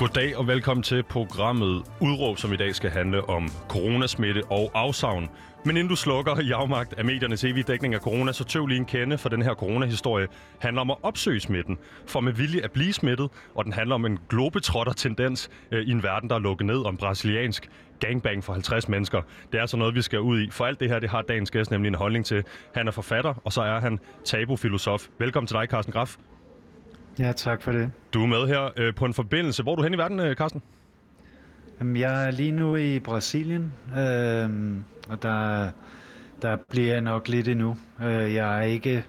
[0.00, 5.28] Goddag og velkommen til programmet Udråb, som i dag skal handle om coronasmitte og afsavn.
[5.64, 8.78] Men inden du slukker i afmagt af mediernes evige dækning af corona, så tøv lige
[8.78, 10.26] en kende, for den her coronahistorie
[10.60, 14.06] handler om at opsøge smitten, for med vilje at blive smittet, og den handler om
[14.06, 17.70] en globetrotter-tendens øh, i en verden, der er lukket ned om brasiliansk
[18.00, 19.22] gangbang for 50 mennesker.
[19.52, 20.50] Det er altså noget, vi skal ud i.
[20.50, 22.44] For alt det her, det har dagens gæst nemlig en holdning til.
[22.74, 25.06] Han er forfatter, og så er han tabufilosof.
[25.18, 26.16] Velkommen til dig, Carsten Graf.
[27.18, 27.90] Ja, tak for det.
[28.14, 29.62] Du er med her øh, på en forbindelse.
[29.62, 30.62] Hvor er du hen i verden, øh, Carsten?
[31.80, 34.50] Jamen, jeg er lige nu i Brasilien, øh,
[35.08, 35.70] og der,
[36.42, 37.76] der bliver jeg nok lidt endnu.
[38.02, 39.04] Øh, jeg er ikke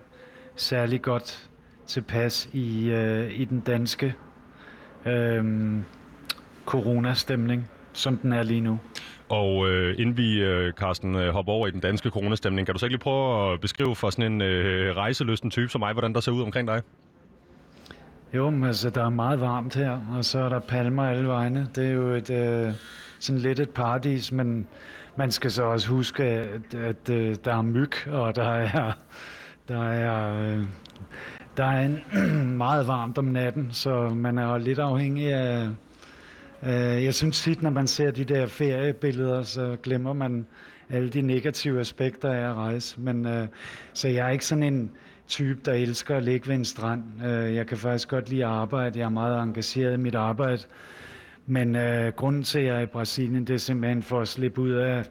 [0.55, 1.49] særlig godt
[1.88, 4.15] tilpas i, øh, i den danske
[5.05, 5.43] øh,
[6.65, 8.80] coronastemning, som den er lige nu.
[9.30, 12.80] Og øh, inden vi, øh, Carsten, øh, hopper over i den danske coronastemning, kan du
[12.80, 16.13] så ikke lige prøve at beskrive for sådan en øh, rejseløsten type som mig, hvordan
[16.13, 16.81] der ser ud omkring dig?
[18.33, 21.69] Jo, men altså, der er meget varmt her, og så er der palmer alle vegne.
[21.75, 22.73] Det er jo et, øh,
[23.19, 24.67] sådan lidt et paradis, men
[25.15, 28.91] man skal så også huske, at, at øh, der er myg, og der er,
[29.67, 30.63] der er, øh,
[31.57, 32.03] der er en
[32.65, 35.67] meget varmt om natten, så man er jo lidt afhængig af...
[36.63, 40.45] Øh, jeg synes tit, når man ser de der feriebilleder, så glemmer man
[40.89, 43.02] alle de negative aspekter af at rejse.
[43.02, 43.47] Men, øh,
[43.93, 44.91] så jeg er ikke sådan en
[45.31, 47.03] type, der elsker at ligge ved en strand.
[47.25, 48.99] Øh, jeg kan faktisk godt lide at arbejde.
[48.99, 50.63] Jeg er meget engageret i mit arbejde.
[51.45, 54.61] Men øh, grunden til, at jeg er i Brasilien, det er simpelthen for at slippe
[54.61, 55.03] ud af,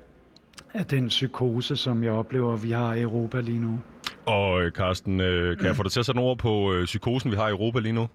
[0.75, 3.81] af den psykose, som jeg oplever, vi har i Europa lige nu.
[4.27, 6.85] Og øh, Carsten, øh, kan jeg få dig til at sætte nogle ord på øh,
[6.85, 8.09] psykosen, vi har i Europa lige nu?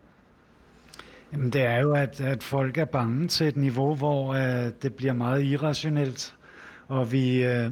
[1.34, 4.94] Jamen, det er jo, at, at folk er bange til et niveau, hvor øh, det
[4.94, 6.36] bliver meget irrationelt.
[6.88, 7.44] Og vi...
[7.46, 7.72] Øh,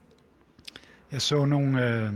[1.12, 1.88] jeg så nogle...
[1.88, 2.12] Øh,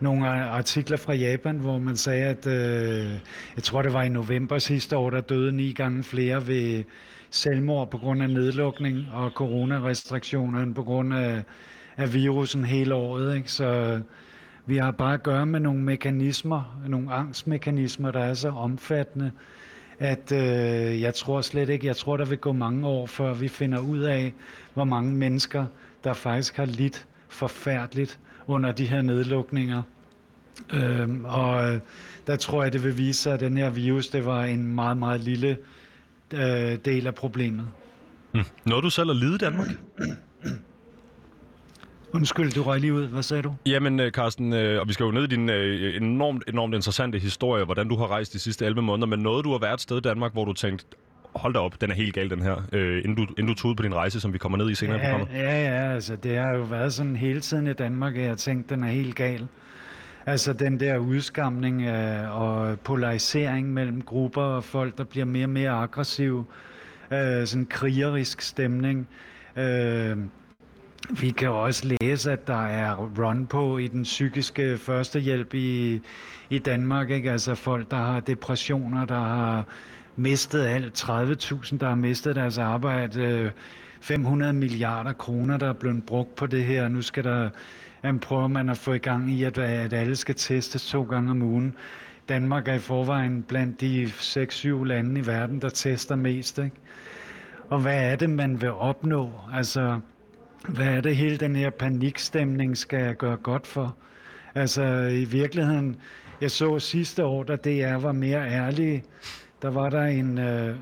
[0.00, 3.10] nogle artikler fra Japan, hvor man sagde, at øh,
[3.56, 6.84] jeg tror, det var i november sidste år, der døde ni gange flere ved
[7.30, 11.42] selvmord på grund af nedlukning og coronarestriktioner end på grund af,
[11.96, 13.36] af virusen hele året.
[13.36, 13.52] Ikke?
[13.52, 14.00] Så
[14.66, 19.30] vi har bare at gøre med nogle mekanismer, nogle angstmekanismer, der er så omfattende,
[19.98, 23.48] at øh, jeg tror slet ikke, jeg tror, der vil gå mange år, før vi
[23.48, 24.34] finder ud af,
[24.74, 25.66] hvor mange mennesker,
[26.04, 29.82] der faktisk har lidt forfærdeligt under de her nedlukninger.
[30.72, 31.80] Øhm, og øh,
[32.26, 34.96] der tror jeg, det vil vise sig, at den her virus, det var en meget,
[34.96, 35.58] meget lille
[36.34, 37.66] øh, del af problemet.
[38.34, 38.44] Mm.
[38.64, 39.68] Når du selv at lide Danmark?
[42.12, 43.06] Undskyld, du røg lige ud.
[43.06, 43.54] Hvad sagde du?
[43.66, 47.18] Jamen, øh, Carsten, øh, og vi skal jo ned i din øh, enormt, enormt interessante
[47.18, 49.80] historie, hvordan du har rejst de sidste 11 måneder, men noget, du har været et
[49.80, 50.86] sted i Danmark, hvor du tænkte,
[51.38, 53.76] hold da op, den er helt gal, den her, øh, inden, du, inden du tog
[53.76, 55.34] på din rejse, som vi kommer ned i senere ja, i programmet?
[55.34, 58.74] Ja, ja, altså det har jo været sådan hele tiden i Danmark, at jeg tænkte,
[58.74, 59.46] den er helt gal.
[60.26, 65.50] Altså den der udskamning øh, og polarisering mellem grupper og folk, der bliver mere og
[65.50, 66.44] mere aggressive,
[67.10, 69.08] øh, sådan krigerisk stemning.
[69.56, 70.16] Øh,
[71.20, 76.00] vi kan også læse, at der er run på i den psykiske førstehjælp i,
[76.50, 77.10] i Danmark.
[77.10, 77.32] Ikke?
[77.32, 79.64] Altså folk, der har depressioner, der har
[80.16, 81.04] mistet alt.
[81.04, 83.22] 30.000, der har mistet deres arbejde.
[83.22, 83.50] Øh,
[84.00, 86.88] 500 milliarder kroner, der er blevet brugt på det her.
[86.88, 87.50] Nu skal der,
[88.04, 91.30] jamen, prøver man at få i gang i, at, at alle skal testes to gange
[91.30, 91.74] om ugen.
[92.28, 96.58] Danmark er i forvejen blandt de 6-7 lande i verden, der tester mest.
[96.58, 96.76] Ikke?
[97.68, 99.32] Og hvad er det, man vil opnå?
[99.52, 100.00] Altså,
[100.68, 103.96] hvad er det hele den her panikstemning skal gøre godt for?
[104.54, 105.96] Altså, i virkeligheden,
[106.40, 109.04] jeg så sidste år, da DR var mere ærlige,
[109.66, 110.76] der var der en, øh,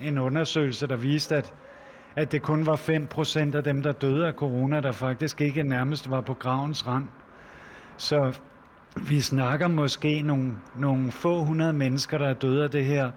[0.08, 1.54] en undersøgelse, der viste, at,
[2.16, 6.10] at det kun var 5% af dem, der døde af corona, der faktisk ikke nærmest
[6.10, 7.08] var på gravens rand.
[7.96, 8.38] Så
[9.08, 13.10] vi snakker måske nogle, nogle få hundrede mennesker, der er døde af det her,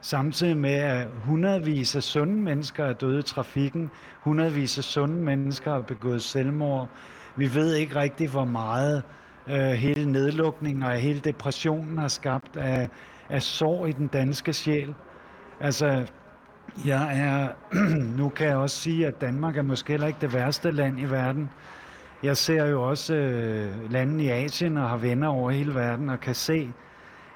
[0.00, 3.90] samtidig med, at hundredvis af sunde mennesker er døde i trafikken,
[4.20, 6.88] hundredvis af sunde mennesker har begået selvmord.
[7.36, 9.02] Vi ved ikke rigtig, hvor meget
[9.48, 12.88] øh, hele nedlukningen og hele depressionen har skabt af,
[13.32, 14.94] af sår i den danske sjæl.
[15.60, 16.06] Altså,
[16.86, 17.48] jeg er,
[18.18, 21.04] nu kan jeg også sige, at Danmark er måske heller ikke det værste land i
[21.04, 21.50] verden.
[22.22, 26.20] Jeg ser jo også øh, landene i Asien og har venner over hele verden og
[26.20, 26.72] kan se,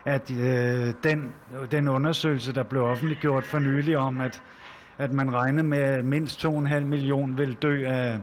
[0.05, 1.33] at øh, den,
[1.71, 4.43] den undersøgelse, der blev offentliggjort for nylig om, at
[4.99, 8.19] at man regner med, at mindst 2,5 millioner vil dø af,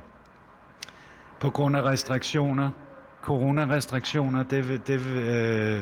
[1.39, 2.69] på grund af restriktioner.
[3.21, 5.81] Coronarestriktioner, det, det, øh,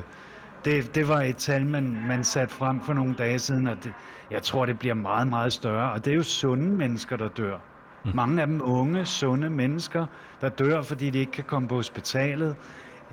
[0.65, 3.93] det, det var et tal, man, man satte frem for nogle dage siden, og det,
[4.31, 5.91] jeg tror, det bliver meget, meget større.
[5.91, 7.57] Og det er jo sunde mennesker, der dør.
[8.05, 8.11] Mm.
[8.15, 10.05] Mange af dem unge, sunde mennesker,
[10.41, 12.55] der dør, fordi de ikke kan komme på hospitalet.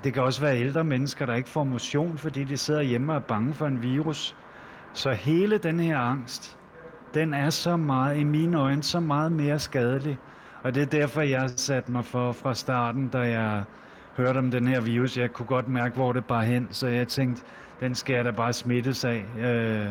[0.03, 3.15] Det kan også være ældre mennesker, der ikke får motion, fordi de sidder hjemme og
[3.15, 4.35] er bange for en virus.
[4.93, 6.57] Så hele den her angst,
[7.13, 10.17] den er så meget, i mine øjne, så meget mere skadelig.
[10.63, 13.63] Og det er derfor, jeg satte mig for fra starten, da jeg
[14.19, 15.17] hørte om den her virus.
[15.17, 17.41] Jeg kunne godt mærke, hvor det bare hen, så jeg tænkte,
[17.79, 19.25] den skal jeg da bare smittes af.
[19.39, 19.87] Øh,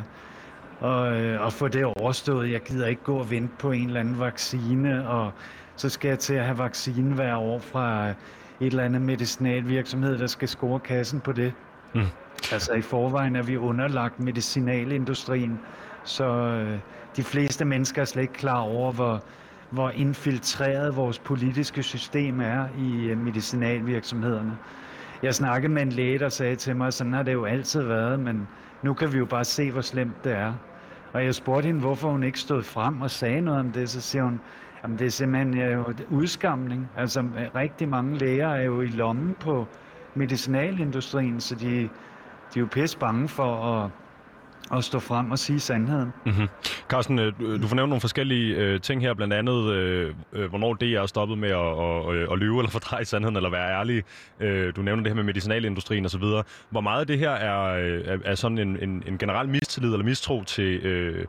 [0.80, 2.50] og, øh, og få det overstået.
[2.52, 5.32] Jeg gider ikke gå og vente på en eller anden vaccine, og
[5.76, 8.14] så skal jeg til at have vaccine hver år fra et
[8.60, 11.52] eller andet medicinalvirksomhed, der skal score kassen på det.
[11.94, 12.02] Mm.
[12.52, 15.60] Altså i forvejen er vi underlagt medicinalindustrien,
[16.04, 16.78] så øh,
[17.16, 19.22] de fleste mennesker er slet ikke klar over, hvor,
[19.70, 24.58] hvor infiltreret vores politiske system er i øh, medicinalvirksomhederne.
[25.22, 28.20] Jeg snakkede med en læge, der sagde til mig, sådan har det jo altid været,
[28.20, 28.48] men
[28.82, 30.52] nu kan vi jo bare se, hvor slemt det er.
[31.12, 34.00] Og jeg spurgte hende, hvorfor hun ikke stod frem og sagde noget om det, så
[34.00, 34.40] siger hun,
[34.82, 36.88] Jamen, det er simpelthen jo udskamning.
[36.96, 39.66] Altså, øh, rigtig mange læger er jo i lommen på
[40.14, 41.66] medicinalindustrien, så de,
[42.54, 43.90] de er jo pisse bange for at,
[44.72, 46.12] at stå frem og sige sandheden.
[46.26, 46.48] Mm-hmm.
[46.88, 47.32] Carsten, øh,
[47.62, 51.38] du fornævner nogle forskellige øh, ting her, blandt andet, øh, øh hvornår det er stoppet
[51.38, 54.04] med at, at, at, at lyve eller fordreje sandheden, eller være ærlig.
[54.40, 56.22] Øh, du nævner det her med medicinalindustrien osv.
[56.70, 59.92] Hvor meget af det her er, øh, er, er sådan en, en, en generel mistillid
[59.92, 61.24] eller mistro til, øh,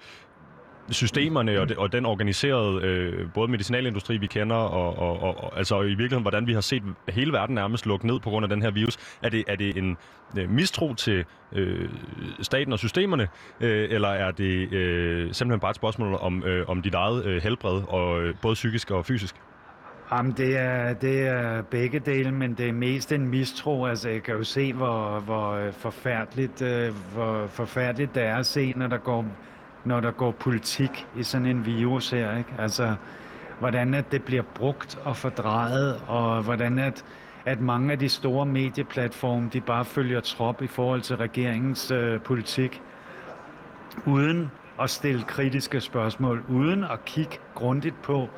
[0.91, 5.57] systemerne og, de, og den organiserede øh, både medicinalindustri, vi kender, og, og, og, og
[5.57, 8.49] altså i virkeligheden, hvordan vi har set hele verden nærmest lukke ned på grund af
[8.49, 8.97] den her virus.
[9.23, 9.97] Er det, er det en
[10.37, 11.25] øh, mistro til
[11.55, 11.89] øh,
[12.41, 13.27] staten og systemerne,
[13.61, 17.41] øh, eller er det øh, simpelthen bare et spørgsmål om, øh, om dit eget øh,
[17.43, 19.35] helbred, og øh, både psykisk og fysisk?
[20.11, 23.85] Jamen, det er, det er begge dele, men det er mest en mistro.
[23.85, 28.45] Altså, jeg kan jo se, hvor, hvor øh, forfærdeligt, øh, hvor forfærdeligt det er at
[28.45, 29.25] se, når der går
[29.85, 32.37] når der går politik i sådan en virus her.
[32.37, 32.53] Ikke?
[32.59, 32.95] Altså,
[33.59, 37.05] hvordan at det bliver brugt og fordrejet, og hvordan at,
[37.45, 42.21] at mange af de store medieplatforme, de bare følger trop i forhold til regeringens øh,
[42.21, 42.81] politik,
[44.05, 48.29] uden at stille kritiske spørgsmål, uden at kigge grundigt på,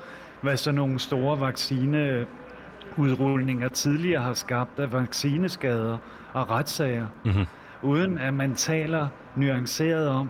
[0.41, 5.97] hvad så nogle store vaccineudrulninger tidligere har skabt af vaccineskader
[6.33, 7.45] og retssager, mm-hmm.
[7.81, 10.29] uden at man taler nuanceret om,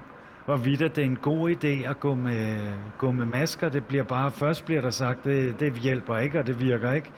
[0.52, 2.58] hvorvidt det er en god idé at gå med,
[2.98, 3.70] gå med masker.
[3.70, 7.12] Det bliver bare, først bliver der sagt, det, det hjælper ikke, og det virker ikke.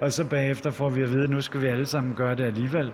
[0.00, 2.44] Og så bagefter får vi at vide, at nu skal vi alle sammen gøre det
[2.44, 2.92] alligevel.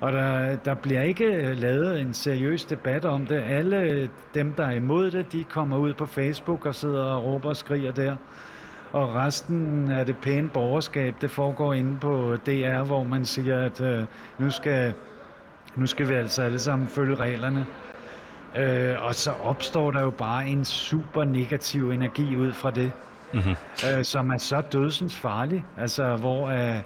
[0.00, 3.42] Og der, der bliver ikke øh, lavet en seriøs debat om det.
[3.46, 7.24] Alle øh, dem, der er imod det, de kommer ud på Facebook og sidder og
[7.24, 8.16] råber og skriger der.
[8.92, 13.80] Og resten af det pæne borgerskab, det foregår inde på DR, hvor man siger, at
[13.80, 14.04] øh,
[14.38, 14.94] nu, skal,
[15.76, 17.66] nu skal vi altså alle sammen følge reglerne.
[18.56, 22.92] Øh, og så opstår der jo bare en super negativ energi ud fra det,
[23.34, 23.56] mm-hmm.
[23.98, 25.64] øh, som er så dødsens farlig.
[25.76, 26.80] Altså, hvor øh,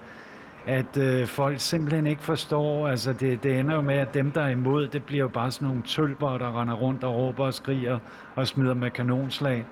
[0.67, 4.41] at øh, folk simpelthen ikke forstår, altså det, det ender jo med, at dem, der
[4.41, 7.55] er imod, det bliver jo bare sådan nogle tølper, der render rundt og råber og
[7.55, 7.99] skriger
[8.35, 9.65] og smider med kanonslag.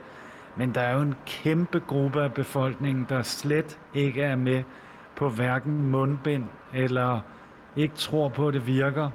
[0.56, 4.62] Men der er jo en kæmpe gruppe af befolkningen, der slet ikke er med
[5.16, 7.21] på hverken mundbind eller
[7.76, 9.11] ikke tror på, at det virker,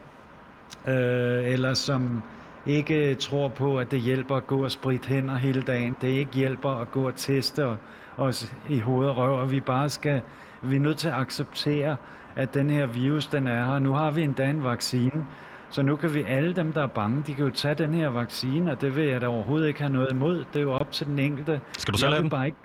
[0.87, 2.23] øh, eller som
[2.69, 5.95] ikke tror på, at det hjælper at gå og spritte hænder hele dagen.
[6.01, 7.77] Det ikke hjælper at gå og teste
[8.17, 10.21] os i hoved og røv, og vi bare skal,
[10.61, 11.95] vi er nødt til at acceptere,
[12.35, 13.79] at den her virus, den er her.
[13.79, 15.25] Nu har vi endda en vaccine,
[15.69, 18.09] så nu kan vi alle dem, der er bange, de kan jo tage den her
[18.09, 20.45] vaccine, og det vil jeg da overhovedet ikke have noget imod.
[20.53, 21.61] Det er jo op til den enkelte.
[21.77, 22.29] Skal du selv have den?
[22.29, 22.57] bare ikke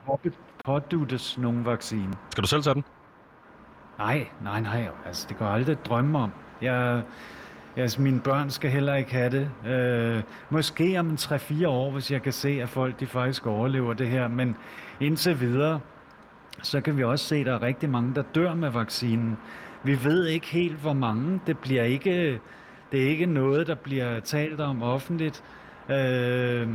[0.65, 2.13] påduttes nogen vaccine.
[2.31, 2.85] Skal du selv tage den?
[3.99, 4.89] Nej, nej, nej.
[5.07, 6.33] Altså, det går aldrig drømme om.
[6.63, 7.03] Jeg,
[7.77, 9.71] Altså, mine børn skal heller ikke have det.
[9.73, 14.09] Øh, måske om 3-4 år, hvis jeg kan se, at folk de faktisk overlever det
[14.09, 14.29] her.
[14.29, 14.57] Men
[15.01, 15.81] indtil videre,
[16.63, 19.37] så kan vi også se, at der er rigtig mange, der dør med vaccinen.
[19.83, 21.41] Vi ved ikke helt, hvor mange.
[21.47, 22.41] Det bliver ikke,
[22.93, 25.45] det er ikke noget, der bliver talt om offentligt.
[25.91, 26.69] Øh,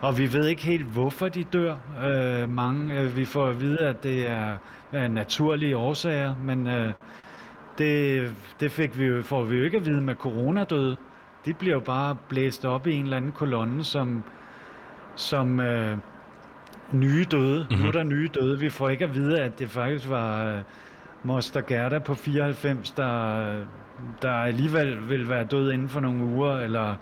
[0.00, 1.76] og vi ved ikke helt, hvorfor de dør.
[2.04, 4.56] Øh, mange, øh, vi får at vide, at det er,
[4.92, 6.92] er naturlige årsager, men øh,
[7.78, 10.96] det, det fik vi jo, får vi jo ikke at vide med coronadøde.
[11.44, 14.24] De bliver jo bare blæst op i en eller anden kolonne som,
[15.16, 15.98] som øh,
[16.92, 17.66] nye døde.
[17.70, 17.82] Mm-hmm.
[17.82, 18.58] Nu er der nye døde.
[18.58, 20.60] Vi får ikke at vide, at det faktisk var øh,
[21.22, 23.44] Moster Gerda på 94, der,
[24.22, 26.94] der alligevel vil være død inden for nogle uger, eller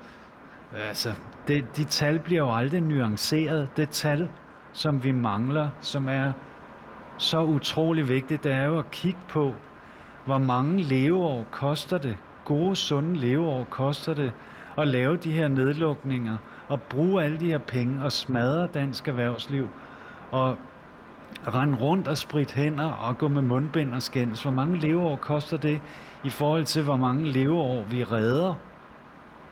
[0.88, 1.12] altså,
[1.49, 3.69] det, de tal bliver jo aldrig nuanceret.
[3.76, 4.29] Det tal,
[4.73, 6.33] som vi mangler, som er
[7.19, 9.55] så utrolig vigtigt, det er jo at kigge på,
[10.25, 14.33] hvor mange leveår koster det, gode, sunde leveår koster det,
[14.79, 16.37] at lave de her nedlukninger,
[16.69, 19.69] og bruge alle de her penge og smadre dansk erhvervsliv,
[20.31, 20.57] og
[21.55, 24.43] rende rundt og sprit hænder og gå med mundbind og skændes.
[24.43, 25.81] Hvor mange leveår koster det
[26.25, 28.55] i forhold til, hvor mange leveår vi redder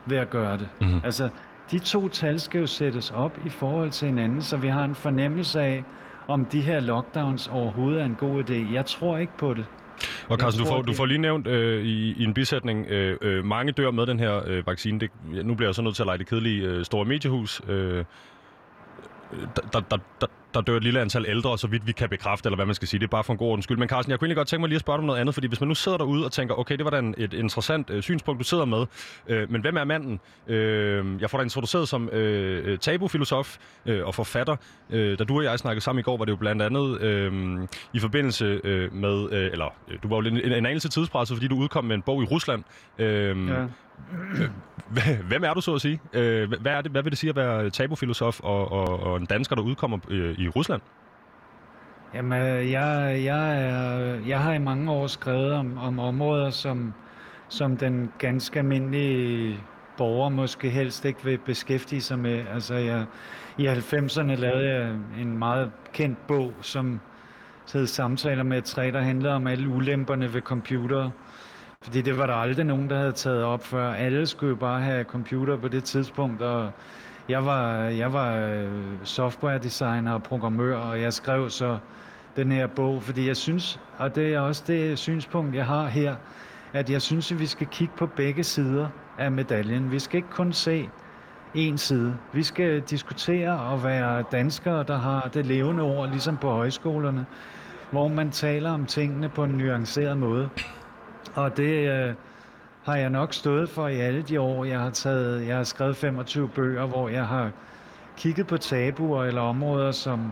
[0.05, 0.69] ved at gøre det?
[0.81, 1.01] Mm-hmm.
[1.03, 1.29] Altså,
[1.71, 4.95] de to tal skal jo sættes op i forhold til hinanden, så vi har en
[4.95, 5.83] fornemmelse af,
[6.27, 8.73] om de her lockdowns overhovedet er en god idé.
[8.73, 9.65] Jeg tror ikke på det.
[10.27, 13.45] Og Carsten, du får, du får lige nævnt øh, i, i en bisætning, øh, øh,
[13.45, 14.99] mange dør med den her øh, vaccine.
[14.99, 15.09] Det,
[15.45, 17.61] nu bliver jeg så nødt til at lege det kedelige øh, store mediehus.
[17.67, 18.05] Øh,
[19.73, 22.55] der, der, der, der dør et lille antal ældre, så vidt vi kan bekræfte, eller
[22.55, 22.99] hvad man skal sige.
[22.99, 23.77] Det er bare for en god ordens skyld.
[23.77, 25.33] Men Carsten, jeg kunne egentlig godt tænke mig lige at spørge dig om noget andet,
[25.33, 27.89] fordi hvis man nu sidder derude og tænker, okay, det var da en, et interessant
[27.89, 28.85] øh, synspunkt, du sidder med,
[29.27, 30.19] øh, men hvem er manden?
[30.47, 34.55] Øh, jeg får dig introduceret som øh, tabufilosof øh, og forfatter.
[34.89, 37.59] Øh, da du og jeg snakkede sammen i går, var det jo blandt andet øh,
[37.93, 41.47] i forbindelse øh, med, øh, eller øh, du var jo en, en anelse tidspresset, fordi
[41.47, 42.63] du udkom med en bog i Rusland.
[42.99, 43.65] Øh, ja.
[45.29, 45.99] Hvem er du så at sige?
[46.13, 49.25] Øh, hvad, er det, hvad vil det sige at være tabufilosof og, og, og en
[49.25, 50.81] dansker, der udkommer øh, i Rusland?
[52.13, 56.93] Jamen, øh, jeg, jeg, er, jeg har i mange år skrevet om, om områder, som,
[57.49, 59.59] som den ganske almindelige
[59.97, 62.43] borger måske helst ikke vil beskæftige sig med.
[62.53, 63.05] Altså, jeg,
[63.57, 66.99] i 90'erne lavede jeg en meget kendt bog, som
[67.73, 71.09] hed Samtaler med et træ, der handlede om alle ulemperne ved computer.
[71.83, 73.93] Fordi det var der aldrig nogen, der havde taget op før.
[73.93, 76.71] Alle skulle jo bare have computer på det tidspunkt, og
[77.31, 78.69] jeg var, jeg var øh,
[79.03, 81.77] software designer og programmør, og jeg skrev så
[82.35, 86.15] den her bog, fordi jeg synes, og det er også det synspunkt, jeg har her,
[86.73, 89.91] at jeg synes, at vi skal kigge på begge sider af medaljen.
[89.91, 90.89] Vi skal ikke kun se
[91.55, 92.17] en side.
[92.33, 97.25] Vi skal diskutere og være danskere, der har det levende ord, ligesom på højskolerne,
[97.91, 100.49] hvor man taler om tingene på en nuanceret måde.
[101.35, 102.13] Og det øh,
[102.83, 104.65] har jeg nok stået for i alle de år.
[104.65, 107.51] Jeg har, taget, jeg har skrevet 25 bøger, hvor jeg har
[108.17, 110.31] kigget på tabuer eller områder, som,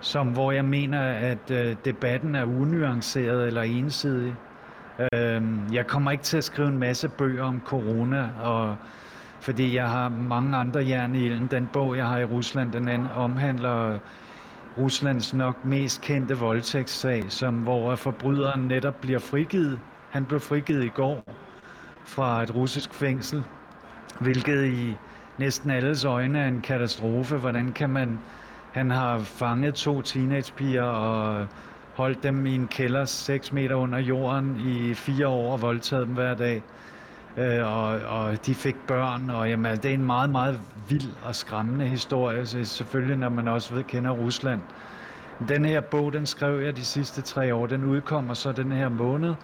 [0.00, 4.34] som hvor jeg mener, at øh, debatten er unuanceret eller ensidig.
[5.14, 5.42] Øh,
[5.72, 8.76] jeg kommer ikke til at skrive en masse bøger om corona, og,
[9.40, 11.46] fordi jeg har mange andre jern i ilden.
[11.50, 13.98] Den bog, jeg har i Rusland, den anden omhandler
[14.78, 19.78] Ruslands nok mest kendte voldtægtssag, som, hvor forbryderen netop bliver frigivet
[20.12, 21.24] han blev frigivet i går
[22.04, 23.44] fra et russisk fængsel,
[24.20, 24.96] hvilket i
[25.38, 27.36] næsten alles øjne er en katastrofe.
[27.36, 28.18] Hvordan kan man...
[28.72, 31.46] Han har fanget to teenagepiger og
[31.94, 36.14] holdt dem i en kælder 6 meter under jorden i fire år og voldtaget dem
[36.14, 36.62] hver dag.
[37.36, 41.10] Øh, og, og de fik børn, og jamen, altså, det er en meget, meget vild
[41.24, 44.60] og skræmmende historie, så selvfølgelig når man også ved, kender Rusland.
[45.48, 48.88] Den her bog, den skrev jeg de sidste tre år, den udkommer så den her
[48.88, 49.34] måned,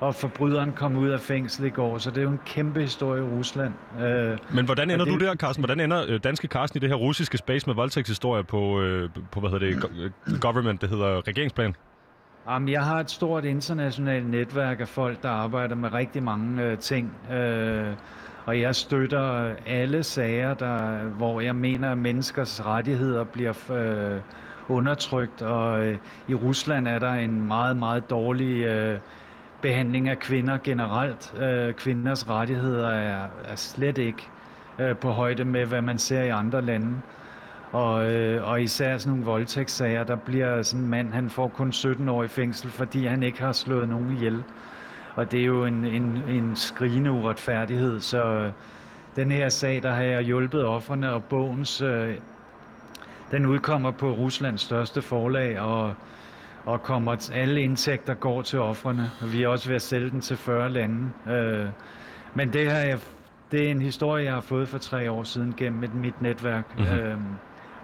[0.00, 3.22] og forbryderen kom ud af fængsel i går, så det er jo en kæmpe historie
[3.22, 3.72] i Rusland.
[4.00, 5.20] Øh, Men hvordan ender det...
[5.20, 5.64] du der, Carsten?
[5.64, 9.40] Hvordan ender øh, danske Carsten i det her russiske space med voldtægtshistorie på, øh, på
[9.40, 11.74] hvad hedder det, government, det hedder regeringsplan?
[12.48, 16.78] Jamen, jeg har et stort internationalt netværk af folk, der arbejder med rigtig mange øh,
[16.78, 17.16] ting.
[17.32, 17.86] Øh,
[18.46, 24.20] og jeg støtter alle sager, der, hvor jeg mener, at menneskers rettigheder bliver øh,
[24.68, 25.42] undertrykt.
[25.42, 25.98] Og øh,
[26.28, 28.64] i Rusland er der en meget, meget dårlig...
[28.64, 28.98] Øh,
[29.64, 31.34] behandling af kvinder generelt.
[31.40, 34.28] Øh, kvinders rettigheder er, er slet ikke
[34.78, 37.00] øh, på højde med, hvad man ser i andre lande.
[37.72, 41.72] Og, øh, og især sådan nogle voldtægtssager, der bliver sådan en mand, han får kun
[41.72, 44.42] 17 år i fængsel, fordi han ikke har slået nogen ihjel.
[45.14, 48.00] Og det er jo en, en, en skrigende uretfærdighed.
[48.00, 48.52] Så øh,
[49.16, 52.14] den her sag, der har jeg hjulpet offerne, og bogens, øh,
[53.30, 55.94] den udkommer på Ruslands største forlag, og
[56.66, 59.10] og kommer alle indtægter går til offrene.
[59.32, 61.10] Vi er også ved at sælge den til 40 lande.
[61.28, 61.66] Øh,
[62.34, 62.98] men det her er,
[63.52, 66.78] det er en historie, jeg har fået for tre år siden gennem mit netværk.
[66.78, 66.98] Mm-hmm.
[66.98, 67.18] Øh,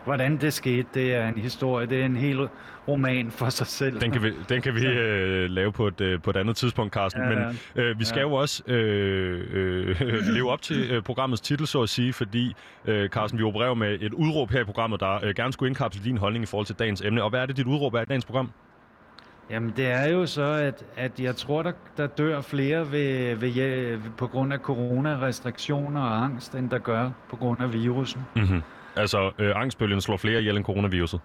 [0.05, 2.49] hvordan det skete, det er en historie, det er en hel
[2.89, 4.01] roman for sig selv.
[4.01, 6.95] Den kan vi, den kan vi øh, lave på et, øh, på et andet tidspunkt,
[6.95, 7.23] Carsten.
[7.23, 8.27] Ja, Men øh, vi skal ja.
[8.27, 10.01] jo også øh, øh,
[10.35, 13.99] leve op til øh, programmets titel, så at sige, fordi, øh, Carsten, vi opererer med
[14.01, 16.77] et udråb her i programmet, der øh, gerne skulle indkapsle din holdning i forhold til
[16.79, 17.23] dagens emne.
[17.23, 18.51] Og hvad er det, dit udråb er i dagens program?
[19.50, 23.99] Jamen det er jo så, at, at jeg tror, der, der dør flere ved, ved,
[24.19, 28.23] på grund af coronarestriktioner og angst, end der gør på grund af virusen.
[28.37, 28.62] Mm-hmm.
[28.97, 31.21] Altså, øh, angstbølgen slår flere ihjel end coronaviruset?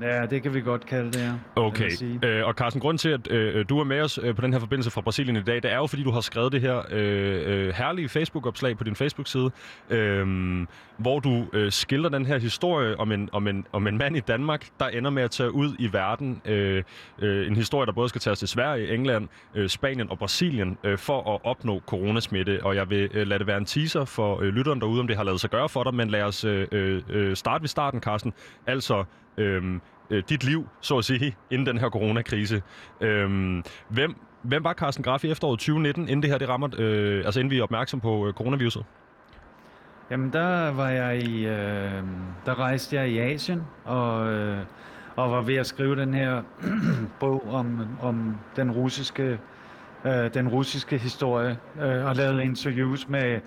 [0.00, 1.32] Ja, det kan vi godt kalde det, ja.
[1.56, 1.90] Okay,
[2.24, 4.60] øh, og Carsten, grund til, at øh, du er med os øh, på den her
[4.60, 7.66] forbindelse fra Brasilien i dag, det er jo, fordi du har skrevet det her øh,
[7.66, 9.50] øh, herlige Facebook-opslag på din Facebook-side,
[9.90, 10.26] øh,
[10.96, 14.20] hvor du øh, skildrer den her historie om en, om, en, om en mand i
[14.20, 16.42] Danmark, der ender med at tage ud i verden.
[16.44, 16.82] Øh,
[17.18, 20.98] øh, en historie, der både skal tages til Sverige, England, øh, Spanien og Brasilien øh,
[20.98, 22.60] for at opnå coronasmitte.
[22.62, 25.16] Og jeg vil øh, lade det være en teaser for øh, lytteren derude, om det
[25.16, 28.32] har lavet sig gøre for dig, men lad os øh, øh, starte ved starten, Carsten.
[28.66, 29.04] Altså,
[29.36, 32.62] øhm, øh, dit liv, så at sige, inden den her coronakrise.
[33.00, 37.24] Øhm, hvem, hvem var Carsten Graf i efteråret 2019, inden det her det rammer, øh,
[37.24, 38.84] altså inden vi er opmærksom på øh, coronaviruset?
[40.10, 42.02] Jamen, der var jeg i, øh,
[42.46, 44.58] der rejste jeg i Asien, og, øh,
[45.16, 46.42] og var ved at skrive den her
[47.20, 49.38] bog om, om den russiske,
[50.04, 53.40] øh, den russiske historie, øh, og lavede interviews med,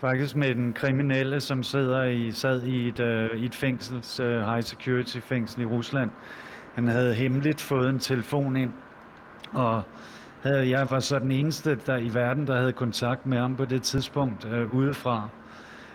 [0.00, 4.42] faktisk med den kriminelle, som sidder i, sad i et, øh, i et fængsel, øh,
[4.42, 6.10] high security fængsel i Rusland.
[6.74, 8.72] Han havde hemmeligt fået en telefon ind,
[9.52, 9.82] og
[10.42, 13.64] havde, jeg var så den eneste der i verden, der havde kontakt med ham på
[13.64, 15.28] det tidspunkt øh, udefra.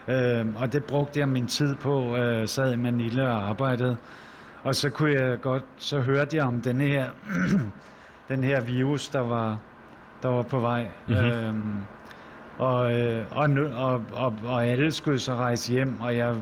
[0.07, 3.97] Øh, og det brugte jeg min tid på, øh, sad i Manila og arbejdede.
[4.63, 7.09] Og så kunne jeg godt, så hørte jeg om den her,
[8.29, 9.57] den her virus, der var,
[10.21, 10.87] der var på vej.
[11.07, 11.17] Mhm.
[11.17, 11.31] Mm-hmm.
[11.31, 11.75] Øhm,
[12.57, 16.35] og, øh, og, og, og, og alle skulle så rejse hjem, og jeg,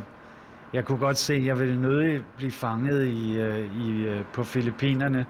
[0.74, 4.43] jeg kunne godt se, at jeg ville nødig blive fanget i, øh, i, øh, på
[4.43, 5.25] Filippinerne.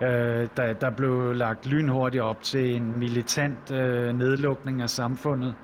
[0.00, 5.54] Øh, der, der blev lagt lynhurtigt op til en militant øh, nedlukning af samfundet,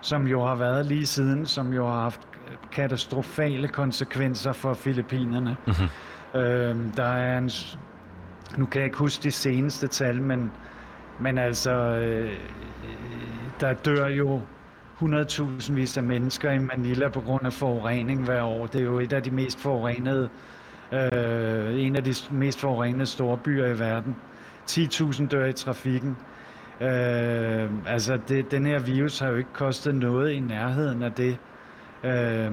[0.00, 2.20] som jo har været lige siden, som jo har haft
[2.72, 5.56] katastrofale konsekvenser for Filippinerne.
[5.66, 6.40] Mm-hmm.
[6.40, 7.50] Øh, der er en,
[8.56, 10.52] nu kan jeg ikke huske de seneste tal, men,
[11.20, 12.32] men altså, øh,
[13.60, 14.40] der dør jo
[15.00, 18.66] 100.000 vis af mennesker i Manila på grund af forurening hver år.
[18.66, 20.28] Det er jo et af de mest forurenede,
[20.92, 24.16] øh, en af de mest forurenede store byer i verden.
[24.70, 26.16] 10.000 dør i trafikken.
[26.80, 31.38] Øh, altså, det, den her virus har jo ikke kostet noget i nærheden af det.
[32.04, 32.52] Øh,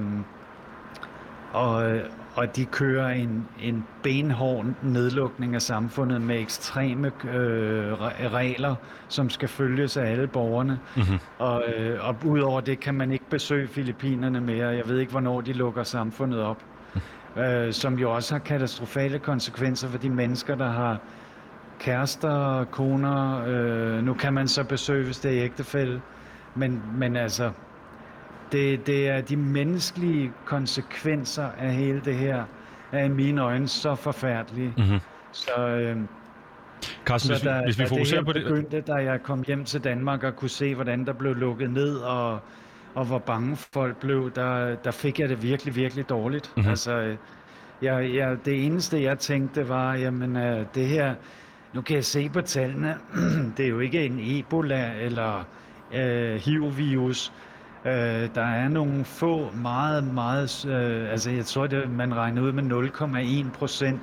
[1.52, 2.00] og,
[2.34, 8.74] og de kører en, en benhård nedlukning af samfundet med ekstreme øh, re- regler,
[9.08, 10.78] som skal følges af alle borgerne.
[10.96, 11.18] Mm-hmm.
[11.38, 14.68] Og, øh, og udover det kan man ikke besøge Filippinerne mere.
[14.68, 16.62] Jeg ved ikke, hvornår de lukker samfundet op.
[17.36, 20.98] Øh, som jo også har katastrofale konsekvenser for de mennesker, der har
[21.78, 23.44] kærester, koner.
[23.46, 26.00] Øh, nu kan man så besøge, hvis det er ægtefælde.
[26.54, 27.50] Men, men altså,
[28.52, 32.44] det, det er de menneskelige konsekvenser af hele det her,
[32.92, 34.74] er i mine øjne så forfærdelige.
[34.76, 34.98] Mhm.
[35.32, 35.96] Så, øh,
[37.04, 38.44] Carsten, så hvis vi, da, hvis vi fokuserer det på det...
[38.44, 41.96] begyndte, da jeg kom hjem til Danmark og kunne se, hvordan der blev lukket ned,
[41.96, 42.40] og,
[42.94, 46.46] og hvor bange folk blev, der, der fik jeg det virkelig, virkelig dårligt.
[46.46, 46.60] Mhm.
[46.60, 46.70] Mm-hmm.
[46.70, 47.16] Altså,
[47.82, 51.14] jeg, jeg, det eneste, jeg tænkte, var, jamen, øh, det her,
[51.72, 52.96] nu kan jeg se på tallene,
[53.56, 55.44] det er jo ikke en Ebola eller
[55.94, 57.32] øh, HIV-virus.
[57.84, 62.52] Øh, der er nogle få, meget, meget, øh, altså jeg tror, det, man regner ud
[62.52, 64.00] med 0,1 procent,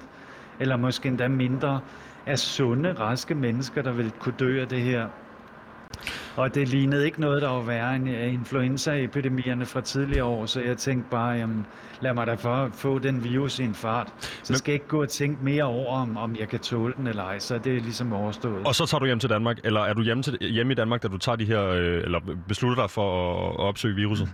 [0.59, 1.79] eller måske endda mindre,
[2.25, 5.07] af sunde, raske mennesker, der vil kunne dø af det her.
[6.35, 10.61] Og det lignede ikke noget, der var værre end øh, influenzaepidemierne fra tidligere år, så
[10.61, 11.65] jeg tænkte bare, jamen,
[12.01, 14.13] lad mig da for få den virus i en fart.
[14.19, 16.93] Så Men- skal jeg ikke gå og tænke mere over, om, om jeg kan tåle
[16.97, 18.67] den eller ej, så er det ligesom overstået.
[18.67, 21.03] Og så tager du hjem til Danmark, eller er du hjemme, til, hjemme i Danmark,
[21.03, 24.29] da du tager de her, øh, eller beslutter dig for at, opsøge viruset?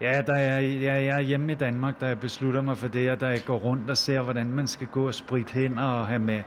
[0.00, 3.10] Ja, der er, jeg, jeg er hjemme i Danmark, da jeg beslutter mig for det,
[3.10, 6.06] og da jeg går rundt og ser, hvordan man skal gå og spritte hænder og
[6.06, 6.42] have med...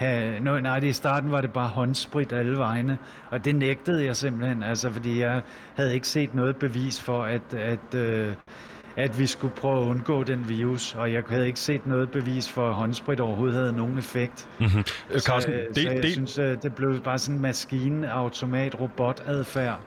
[0.00, 2.98] Have, no, nej, i starten var det bare håndsprit alle vegne,
[3.30, 5.42] og det nægtede jeg simpelthen, altså, fordi jeg
[5.74, 8.34] havde ikke set noget bevis for, at, at, øh,
[8.96, 12.48] at vi skulle prøve at undgå den virus, og jeg havde ikke set noget bevis
[12.48, 14.48] for, at håndsprit overhovedet havde nogen effekt.
[14.60, 14.84] Mm-hmm.
[15.18, 18.80] Carsten, så, det, så jeg det, synes, at det blev bare sådan en maskine, automat,
[18.80, 19.80] robotadfærd,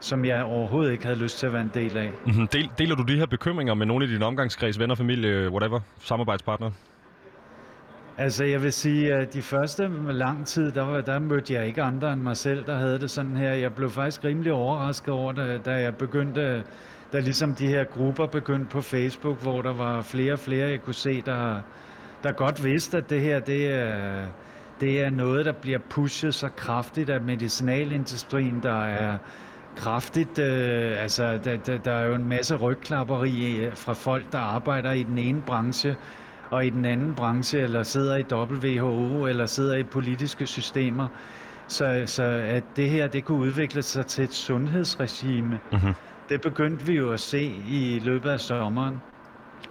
[0.00, 2.10] som jeg overhovedet ikke havde lyst til at være en del af.
[2.26, 2.48] mm-hmm.
[2.48, 6.72] del, deler du de her bekymringer med nogle af dine omgangskreds, venner, familie, whatever, samarbejdspartnere?
[8.18, 11.82] Altså, jeg vil sige, at de første lang tid, der, var, der mødte jeg ikke
[11.82, 13.52] andre end mig selv, der havde det sådan her.
[13.52, 16.64] Jeg blev faktisk rimelig overrasket over, da, da jeg begyndte,
[17.12, 20.82] da ligesom de her grupper begyndte på Facebook, hvor der var flere og flere, jeg
[20.82, 21.60] kunne se, der,
[22.22, 24.26] der godt vidste, at det her, det er,
[24.80, 29.18] det er noget, der bliver pushet så kraftigt af medicinalindustrien, der er
[29.76, 34.38] kraftigt, øh, altså der, der, der er jo en masse rygklapperi øh, fra folk, der
[34.38, 35.96] arbejder i den ene branche,
[36.54, 41.08] og i den anden branche, eller sidder i WHO, eller sidder i politiske systemer.
[41.68, 45.92] Så, så at det her, det kunne udvikle sig til et sundhedsregime, Mhm.
[46.28, 49.00] det begyndte vi jo at se i løbet af sommeren.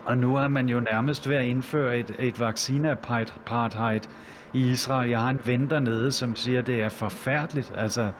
[0.06, 4.00] Og nu er man jo nærmest ved at indføre et, et vaccineapartheid
[4.54, 5.10] i Israel.
[5.10, 7.72] Jeg har en ven dernede, som siger, at det er forfærdeligt.
[7.78, 8.12] Altså,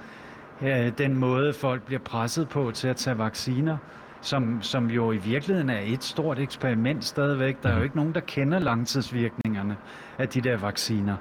[0.98, 3.78] den måde folk bliver presset på til at tage vacciner,
[4.24, 7.64] som, som jo i virkeligheden er et stort eksperiment stadigvæk.
[7.64, 7.84] Der er jo mhm.
[7.84, 9.78] ikke nogen, der kender langtidsvirkningerne
[10.18, 11.16] af de der vacciner.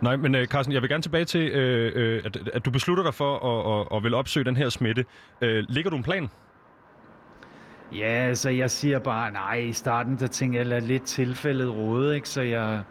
[0.00, 3.04] Nej, men uh, Carsten, jeg vil gerne tilbage til, uh, uh, at, at du beslutter
[3.04, 5.04] dig for at, at, at vil opsøge den her smitte.
[5.42, 6.28] Uh, ligger du en plan?
[7.92, 12.14] Ja, altså jeg siger bare, nej, i starten der tænker jeg, lad lidt tilfældet råde,
[12.14, 12.28] ikke?
[12.28, 12.82] så jeg,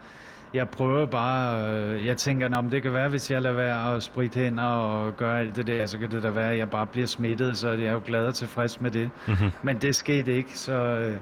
[0.54, 4.02] jeg prøver bare, øh, jeg tænker, om det kan være, hvis jeg lader være at
[4.02, 6.86] spritte hænder og gøre alt det der, så kan det da være, at jeg bare
[6.86, 9.10] bliver smittet, så jeg er jo glad og tilfreds med det.
[9.26, 9.50] Mm-hmm.
[9.62, 11.16] Men det skete ikke, så, øh,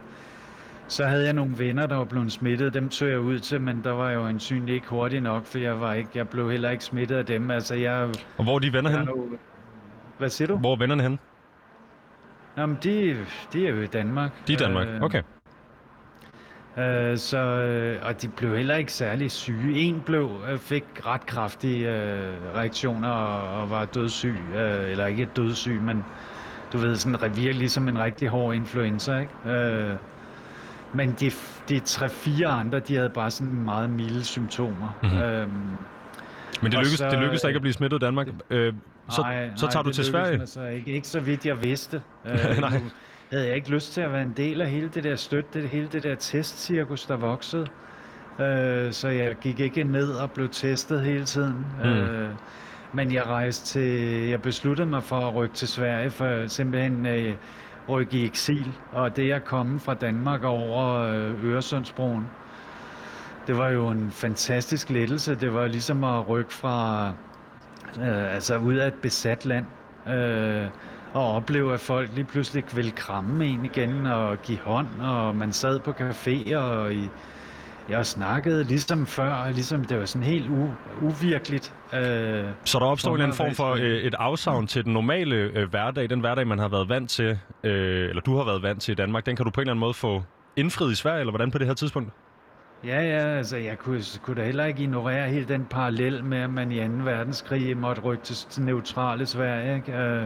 [0.89, 3.81] så havde jeg nogle venner, der var blevet smittet, dem tog jeg ud til, men
[3.85, 6.85] der var jo ansynligt ikke hurtigt nok, for jeg, var ikke, jeg blev heller ikke
[6.85, 7.51] smittet af dem.
[7.51, 9.07] Altså, jeg, og hvor er de venner henne?
[10.19, 10.57] Hvad siger du?
[10.57, 11.19] Hvor er vennerne henne?
[12.57, 13.17] Jamen, de,
[13.53, 14.31] de er jo i Danmark.
[14.47, 15.23] De er i Danmark, øh, okay.
[16.79, 19.81] Øh, så, øh, og de blev heller ikke særlig syge.
[19.81, 25.29] En blev, øh, fik ret kraftige øh, reaktioner og, og var dødssyg, øh, eller ikke
[25.37, 26.05] dødssyg, men
[26.73, 29.51] du ved, sådan virkelig ligesom en rigtig hård influenza, ikke?
[29.59, 29.97] Øh,
[30.93, 31.31] men de,
[31.69, 34.99] de tre-fire andre, de havde bare sådan meget milde symptomer.
[35.03, 35.19] Mm-hmm.
[35.19, 35.51] Øhm,
[36.63, 38.29] men det lykkedes, så, det lykkedes ikke at blive smittet i Danmark.
[38.51, 38.73] Øh,
[39.11, 40.41] så, nej, så tager nej, du til Sverige?
[40.41, 42.03] Altså ikke, ikke så vidt jeg vidste.
[42.27, 42.81] Øh, nej
[43.31, 45.69] havde jeg ikke lyst til at være en del af hele det der støt, det,
[45.69, 47.67] hele det der testcirkus, der voksede.
[48.41, 51.67] Øh, så jeg gik ikke ned og blev testet hele tiden.
[51.85, 51.91] Mm.
[51.91, 52.31] Øh,
[52.93, 57.35] men jeg rejste til, jeg besluttede mig for at rykke til Sverige, for simpelthen øh,
[57.89, 58.73] rykke i eksil.
[58.93, 62.27] Og det at komme fra Danmark over øh, Øresundsbroen,
[63.47, 65.35] det var jo en fantastisk lettelse.
[65.35, 67.09] Det var ligesom at rykke fra,
[68.01, 69.67] øh, altså ud af et besat land.
[70.09, 70.67] Øh,
[71.15, 75.53] og opleve, at folk lige pludselig ville kramme en igen og give hånd, og man
[75.53, 77.09] sad på caféer og i,
[77.89, 81.75] jeg snakkede ligesom før, ligesom det var sådan helt u- uvirkeligt.
[81.95, 86.11] Øh, så der opstod en form for øh, et afsavn til den normale øh, hverdag,
[86.11, 88.95] den hverdag, man har været vant til, øh, eller du har været vant til i
[88.95, 90.23] Danmark, den kan du på en eller anden måde få
[90.57, 92.13] indfriet i Sverige, eller hvordan på det her tidspunkt?
[92.85, 96.51] Ja, ja, altså jeg kunne, kunne da heller ikke ignorere helt den parallel med, at
[96.51, 96.93] man i 2.
[97.05, 99.77] verdenskrig måtte rykke til neutrale Sverige.
[99.77, 99.93] Ikke?
[99.93, 100.25] Øh,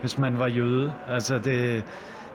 [0.00, 0.92] hvis man var jøde.
[1.08, 1.84] Altså det,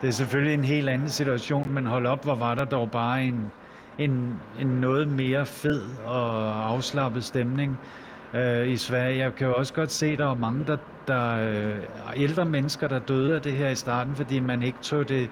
[0.02, 3.24] det er selvfølgelig en helt anden situation, men hold op, hvor var der dog bare
[3.24, 3.52] en,
[3.98, 7.80] en, en noget mere fed og afslappet stemning
[8.34, 9.18] øh, i Sverige.
[9.18, 10.78] Jeg kan jo også godt se, at der var mange der,
[11.08, 11.78] der øh,
[12.16, 15.30] ældre mennesker, der døde af det her i starten, fordi man ikke tog det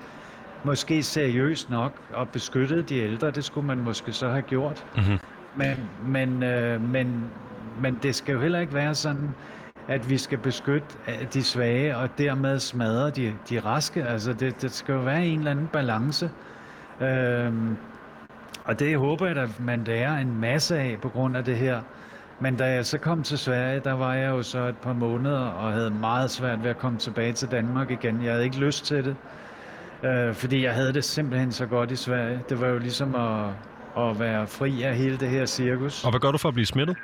[0.63, 3.31] måske seriøst nok og beskyttede de ældre.
[3.31, 4.85] Det skulle man måske så have gjort.
[4.95, 5.19] Mm-hmm.
[5.55, 5.75] Men,
[6.07, 7.25] men, øh, men,
[7.81, 9.29] men det skal jo heller ikke være sådan,
[9.87, 14.03] at vi skal beskytte øh, de svage og dermed smadre de, de raske.
[14.03, 16.31] Altså det, det skal jo være en eller anden balance.
[17.01, 17.77] Øhm,
[18.65, 21.81] og det håber jeg, at man lærer en masse af på grund af det her.
[22.39, 25.39] Men da jeg så kom til Sverige, der var jeg jo så et par måneder
[25.39, 28.23] og havde meget svært ved at komme tilbage til Danmark igen.
[28.23, 29.15] Jeg havde ikke lyst til det,
[30.03, 32.39] øh, fordi jeg havde det simpelthen så godt i Sverige.
[32.49, 33.49] Det var jo ligesom at,
[33.97, 36.05] at være fri af hele det her cirkus.
[36.05, 36.97] Og hvad gør du for at blive smittet?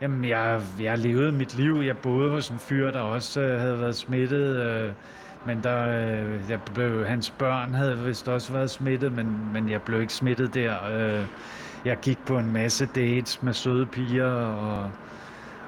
[0.00, 1.82] Jamen, jeg, jeg levede mit liv.
[1.84, 4.56] Jeg boede hos en fyr, der også øh, havde været smittet.
[4.56, 4.92] Øh,
[5.46, 9.82] men der, øh, jeg blev, hans børn havde vist også været smittet, men, men jeg
[9.82, 10.74] blev ikke smittet der.
[10.90, 11.26] Øh,
[11.84, 14.90] jeg gik på en masse dates med søde piger, og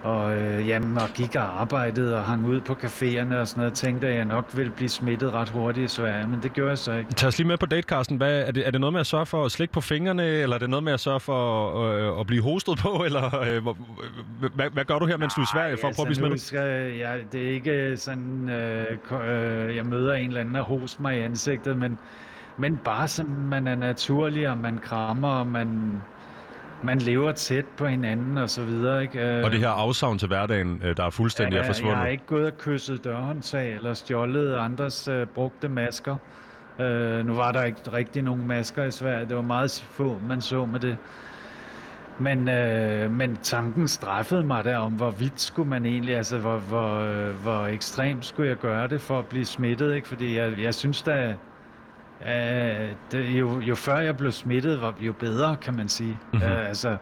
[0.03, 3.75] og, øh, jamen, og gik og arbejdede og hang ud på caféerne og sådan noget.
[3.75, 6.79] Tænkte, at jeg nok ville blive smittet ret hurtigt i Sverige, men det gjorde jeg
[6.79, 7.15] så ikke.
[7.15, 8.17] Tag os lige med på datecasten.
[8.17, 10.55] Hvad, er, det, er det noget med at sørge for at slikke på fingrene, eller
[10.57, 13.63] er det noget med at sørge for øh, at blive hostet på, eller øh,
[14.55, 16.07] hvad, hvad gør du her, mens du er i Sverige, for altså, at prøve at
[16.07, 16.41] blive smittet?
[16.41, 18.87] Skal, ja, det er ikke sådan, øh,
[19.29, 21.99] øh, jeg møder en eller anden og hoster mig i ansigtet, men,
[22.57, 26.03] men bare som man er naturlig, og man krammer, og man
[26.83, 29.03] man lever tæt på hinanden og så videre.
[29.03, 29.37] Ikke?
[29.39, 31.95] Øh, og det her afsavn til hverdagen, øh, der er fuldstændig ja, er forsvundet?
[31.95, 36.17] Jeg har ikke gået og kysset dørhåndtag eller stjålet andres uh, brugte masker.
[36.79, 39.27] Uh, nu var der ikke rigtig nogen masker i Sverige.
[39.29, 40.97] Det var meget få, man så med det.
[42.21, 46.57] Men, øh, men tanken straffede mig der om, hvor vidt skulle man egentlig, altså hvor,
[46.57, 50.09] hvor, øh, hvor ekstremt skulle jeg gøre det for at blive smittet, ikke?
[50.09, 51.35] Fordi jeg, jeg synes da,
[52.21, 52.29] Uh,
[53.13, 56.19] det, jo, jo før jeg blev smittet, var jo bedre, kan man sige.
[56.33, 56.53] Mm-hmm.
[56.53, 56.97] Uh, altså,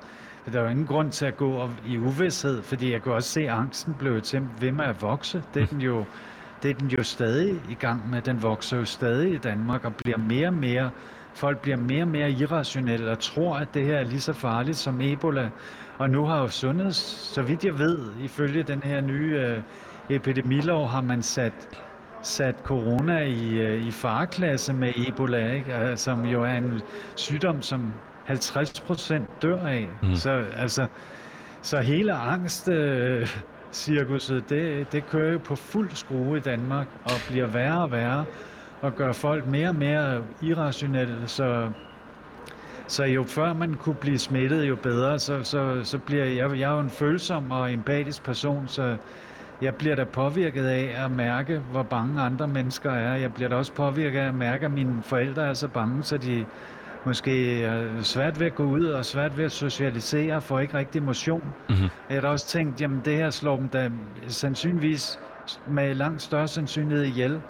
[0.53, 3.41] der er jo ingen grund til at gå i uvidshed, fordi jeg kunne også se,
[3.41, 5.43] at angsten blev til ved med at vokse.
[5.55, 6.05] Det er den jo,
[6.63, 8.23] det er den jo stadig i gang med.
[8.23, 10.91] Den vokser jo stadig i Danmark og bliver mere og mere,
[11.35, 14.77] folk bliver mere og mere irrationelle og tror, at det her er lige så farligt
[14.77, 15.51] som Ebola.
[15.99, 16.97] Og nu har jo sundheds,
[17.35, 19.57] så vidt jeg ved, ifølge den her nye
[20.11, 21.69] uh, epidemilov, har man sat
[22.27, 25.75] sat corona i, øh, i farklasse med Ebola, ikke?
[25.75, 26.81] Altså, som jo er en
[27.15, 27.93] sygdom, som
[28.25, 29.89] 50 procent dør af.
[30.03, 30.15] Mm.
[30.15, 30.87] Så, altså,
[31.63, 32.69] så hele angst...
[32.69, 33.29] Øh,
[33.77, 38.25] cirkuset, det, det kører jo på fuld skrue i Danmark og bliver værre og værre
[38.81, 41.17] og gør folk mere og mere irrationelle.
[41.27, 41.71] Så,
[42.87, 45.19] så jo før man kunne blive smittet, jo bedre.
[45.19, 48.97] Så, så, så bliver jeg, jeg er jo en følsom og empatisk person, så
[49.63, 53.17] jeg bliver da påvirket af at mærke, hvor bange andre mennesker er.
[53.17, 56.19] Jeg bliver da også påvirket af at mærke, at mine forældre er så bange, så
[56.19, 56.45] de
[57.05, 61.03] måske er svært ved at gå ud og svært ved at socialisere, får ikke rigtig
[61.03, 61.43] motion.
[61.69, 61.89] Mm-hmm.
[62.11, 63.91] Jeg har også tænkt, jamen det her slår dem da
[64.29, 65.19] sandsynligvis
[65.67, 67.41] med langt større sandsynlighed ihjel,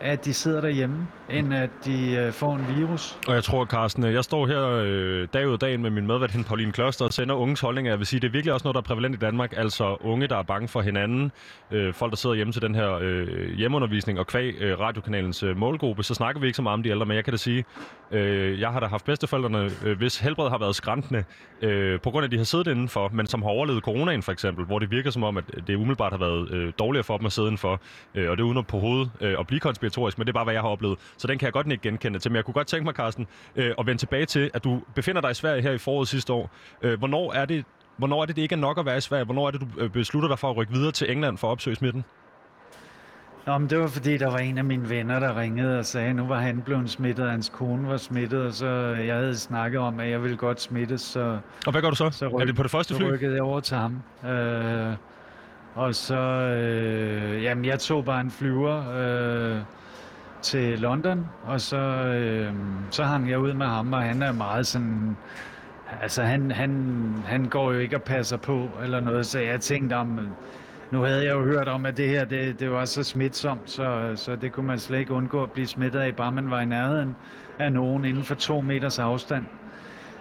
[0.00, 3.18] at de sidder derhjemme, end at de øh, får en virus.
[3.28, 6.06] Og jeg tror, Carsten, øh, jeg står her øh, dag ud af dagen med min
[6.06, 7.92] medvært, hende Pauline Kloster, og sender unges holdninger.
[7.92, 9.54] Jeg vil sige, det er virkelig også noget, der er prævalent i Danmark.
[9.56, 11.32] Altså unge, der er bange for hinanden.
[11.70, 15.56] Øh, folk, der sidder hjemme til den her øh, hjemmeundervisning, og kvæg øh, radiokanalens øh,
[15.56, 17.64] målgruppe, så snakker vi ikke så meget om de ældre, men jeg kan da sige,
[18.10, 21.24] øh, jeg har da haft bedsteforældrene, øh, hvis helbred har været skræntende,
[21.62, 24.32] øh, på grund af, at de har siddet indenfor, men som har overlevet coronaen for
[24.32, 27.26] eksempel, hvor det virker som om, at det umiddelbart har været øh, dårligere for dem
[27.26, 27.80] at sidde indenfor,
[28.14, 30.34] øh, og det er uden at på hovedet øh, at blive konspiratorisk, men det er
[30.34, 30.98] bare, hvad jeg har oplevet.
[31.16, 32.30] Så den kan jeg godt ikke genkende til.
[32.30, 35.20] Men jeg kunne godt tænke mig, Carsten, øh, at vende tilbage til, at du befinder
[35.20, 36.50] dig i Sverige her i foråret sidste år.
[36.82, 37.64] Øh, hvornår er det,
[37.96, 39.24] Hvornår er det, det ikke er nok at være i Sverige?
[39.24, 41.52] Hvornår er det, du øh, beslutter dig for at rykke videre til England for at
[41.52, 42.04] opsøge smitten?
[43.46, 46.08] Nå, men det var fordi, der var en af mine venner, der ringede og sagde,
[46.08, 48.66] at nu var han blevet smittet, og hans kone var smittet, og så
[49.06, 51.00] jeg havde snakket om, at jeg ville godt smittes.
[51.00, 52.10] Så, og hvad gør du så?
[52.10, 53.04] så ryk, er det på det første fly?
[53.04, 54.02] Så rykkede jeg over til ham.
[54.30, 54.94] Øh,
[55.74, 59.60] og så, øh, jamen jeg tog bare en flyver, øh,
[60.44, 62.52] til London, og så, øh,
[62.90, 65.16] så hang jeg ud med ham, og han er meget sådan...
[66.02, 66.94] Altså, han, han,
[67.26, 70.28] han går jo ikke og passer på, eller noget, så jeg tænkte om...
[70.90, 74.12] Nu havde jeg jo hørt om, at det her, det, det var så smitsomt, så,
[74.14, 76.64] så det kunne man slet ikke undgå at blive smittet af, bare man var i
[76.64, 77.16] nærheden
[77.58, 79.44] af nogen inden for to meters afstand.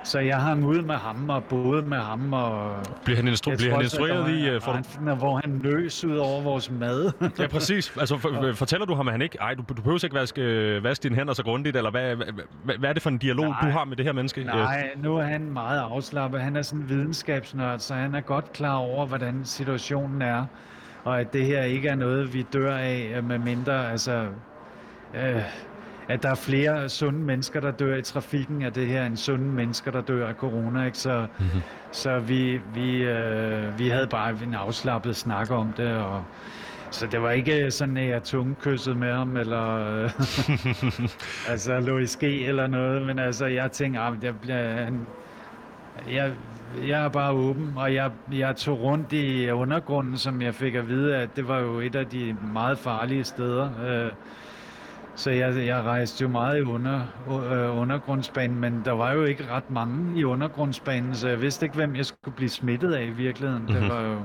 [0.04, 2.34] Så jeg hang ud med ham og boede med ham.
[2.34, 4.56] Og bliver han, instru- bliver han instrueret i...
[4.56, 7.12] Uh, for hvor han løs ud over vores mad.
[7.40, 7.94] ja, præcis.
[8.00, 9.38] Altså, for, fortæller du ham, at han ikke...
[9.42, 12.28] Ej, du, du behøver ikke vaske, vaske dine hænder så grundigt, eller hvad, hvad,
[12.64, 14.44] hvad, hvad er det for en dialog, nej, du har med det her menneske?
[14.44, 16.42] Nej, nu er han meget afslappet.
[16.42, 20.46] Han er sådan en videnskabsnørd, så han er godt klar over, hvordan situationen er.
[21.04, 23.92] Og at det her ikke er noget, vi dør af, med mindre...
[23.92, 24.26] Altså,
[25.16, 25.42] øh,
[26.10, 29.18] at der er flere sunde mennesker, der dør i trafikken, at det her er en
[29.18, 30.86] sunde mennesker, der dør af corona.
[30.86, 30.98] Ikke?
[30.98, 31.62] Så, mm-hmm.
[31.92, 36.24] så vi, vi, øh, vi havde bare en afslappet snak om det, og
[36.92, 40.10] så det var ikke sådan, at jeg tungekyssede med ham, eller
[41.52, 44.88] altså lå i ske eller noget, men altså jeg tænkte, at ah, jeg, bliver,
[46.12, 46.32] jeg,
[46.88, 50.88] jeg er bare åben, og jeg, jeg tog rundt i undergrunden, som jeg fik at
[50.88, 53.70] vide, at det var jo et af de meget farlige steder.
[53.88, 54.12] Øh,
[55.16, 59.46] så jeg, jeg rejste jo meget i under, øh, undergrundsbanen, men der var jo ikke
[59.52, 63.10] ret mange i undergrundsbanen, så jeg vidste ikke, hvem jeg skulle blive smittet af i
[63.10, 63.64] virkeligheden.
[63.64, 63.76] Mm-hmm.
[63.76, 63.92] Det mhm.
[63.92, 64.18] var jo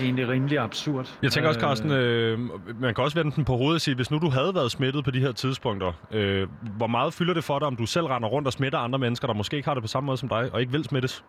[0.00, 1.18] egentlig rimelig absurd.
[1.22, 2.38] Jeg tænker også, Carsten, øh,
[2.80, 5.04] man kan også vende den på hovedet og sige, hvis nu du havde været smittet
[5.04, 8.28] på de her tidspunkter, øh, hvor meget fylder det for dig, om du selv render
[8.28, 10.50] rundt og smitter andre mennesker, der måske ikke har det på samme måde som dig,
[10.52, 11.24] og ikke vil smittes?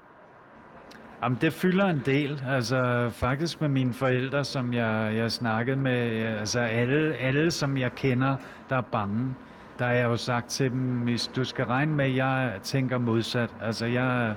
[1.23, 2.43] Jamen, det fylder en del.
[2.47, 7.95] Altså, faktisk med mine forældre, som jeg, jeg snakkede med, altså alle, alle, som jeg
[7.95, 8.35] kender,
[8.69, 9.35] der er bange,
[9.79, 12.97] der har jeg jo sagt til dem, hvis du skal regne med, at jeg tænker
[12.97, 13.49] modsat.
[13.61, 14.35] Altså, jeg,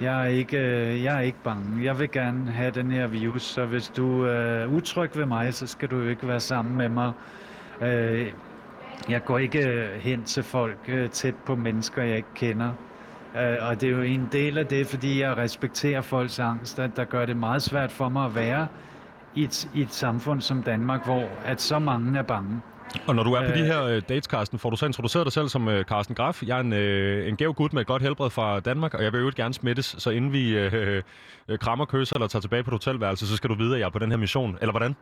[0.00, 0.58] jeg, er ikke,
[1.02, 1.84] jeg er ikke bange.
[1.84, 5.66] Jeg vil gerne have den her virus, så hvis du er utryg ved mig, så
[5.66, 7.12] skal du ikke være sammen med mig.
[7.80, 8.32] Øh,
[9.08, 12.72] jeg går ikke hen til folk øh, tæt på mennesker, jeg ikke kender.
[13.38, 16.90] Øh, og det er jo en del af det, fordi jeg respekterer folks angst, at
[16.96, 18.66] der gør det meget svært for mig at være
[19.34, 22.60] i et, i et samfund som Danmark, hvor at så mange er bange.
[23.06, 25.26] Og når du er på de øh, her uh, dates, Carsten, får du så introduceret
[25.26, 26.42] dig selv som uh, Carsten Graf.
[26.42, 29.12] Jeg er en, uh, en gæv gut med et godt helbred fra Danmark, og jeg
[29.12, 30.72] vil jo gerne smittes, så inden vi uh,
[31.48, 33.86] uh, krammer, kysser eller tager tilbage på et hotelværelse, så skal du vide, at jeg
[33.86, 34.58] er på den her mission.
[34.60, 34.96] Eller hvordan?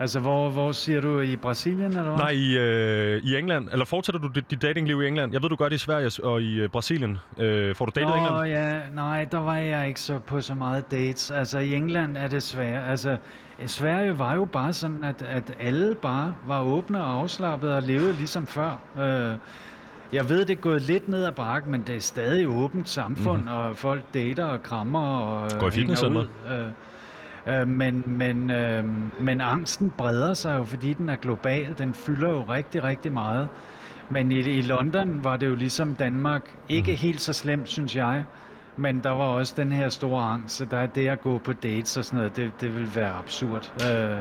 [0.00, 1.20] Altså, hvor, hvor siger du?
[1.20, 2.16] I Brasilien, eller hvad?
[2.16, 3.68] Nej, i, øh, i England.
[3.72, 5.32] Eller fortsætter du dit, dit datingliv i England?
[5.32, 7.18] Jeg ved, du gør det i Sverige og i øh, Brasilien.
[7.38, 8.46] Øh, får du datet i England?
[8.46, 11.30] ja, nej, der var jeg ikke så på så meget dates.
[11.30, 12.90] Altså, i England er det svært.
[12.90, 13.16] Altså,
[13.66, 18.12] Sverige var jo bare sådan, at, at alle bare var åbne og afslappede og levede
[18.12, 18.78] ligesom før.
[18.98, 19.38] Øh,
[20.12, 23.42] jeg ved, det er gået lidt ned ad bakken, men det er stadig åbent samfund,
[23.42, 23.56] mm-hmm.
[23.56, 26.22] og folk dater og krammer og Går i fitnesscenter?
[26.50, 26.66] Øh,
[27.50, 28.84] Øh, men, men, øh,
[29.20, 31.74] men angsten breder sig jo, fordi den er global.
[31.78, 33.48] Den fylder jo rigtig, rigtig meget.
[34.10, 36.42] Men i, i London var det jo ligesom Danmark.
[36.68, 36.96] Ikke mm.
[36.96, 38.24] helt så slemt, synes jeg.
[38.76, 40.56] Men der var også den her store angst.
[40.56, 43.12] Så der er det at gå på dates og sådan noget, det, det vil være
[43.12, 43.72] absurd.
[43.90, 44.18] Øh,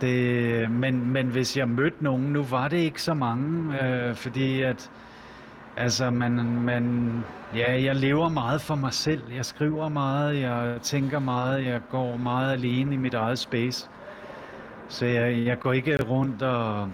[0.00, 4.62] det, men, men hvis jeg mødte nogen, nu var det ikke så mange, øh, fordi
[4.62, 4.90] at,
[5.76, 9.32] altså man, man, ja, jeg lever meget for mig selv.
[9.32, 13.88] Jeg skriver meget, jeg tænker meget, jeg går meget alene i mit eget space.
[14.88, 16.88] Så jeg, jeg går ikke rundt og,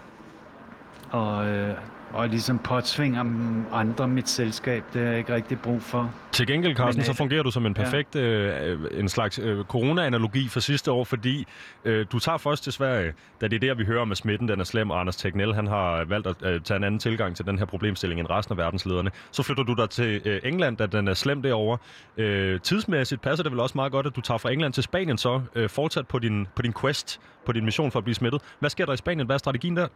[1.11, 1.75] og, øh,
[2.17, 3.25] og ligesom påtvinger
[3.73, 4.85] andre mit selskab.
[4.93, 6.15] Det har jeg ikke rigtig brug for.
[6.33, 9.65] Til gengæld, Carsten, Men, så øh, fungerer du som en perfekt, øh, en slags øh,
[9.65, 11.47] corona-analogi for sidste år, fordi
[11.85, 14.49] øh, du tager først til Sverige, da det er der, vi hører om, at smitten
[14.49, 17.37] den er slem, og Anders Tegnell, han har valgt at øh, tage en anden tilgang
[17.37, 19.11] til den her problemstilling end resten af verdenslederne.
[19.31, 21.79] Så flytter du dig til øh, England, da den er slem derovre.
[22.17, 25.19] Øh, tidsmæssigt passer det vel også meget godt, at du tager fra England til Spanien
[25.19, 28.43] så, øh, fortsat på din, på din quest, på din mission for at blive smittet.
[28.59, 29.27] Hvad sker der i Spanien?
[29.27, 29.89] Hvad er strategien der?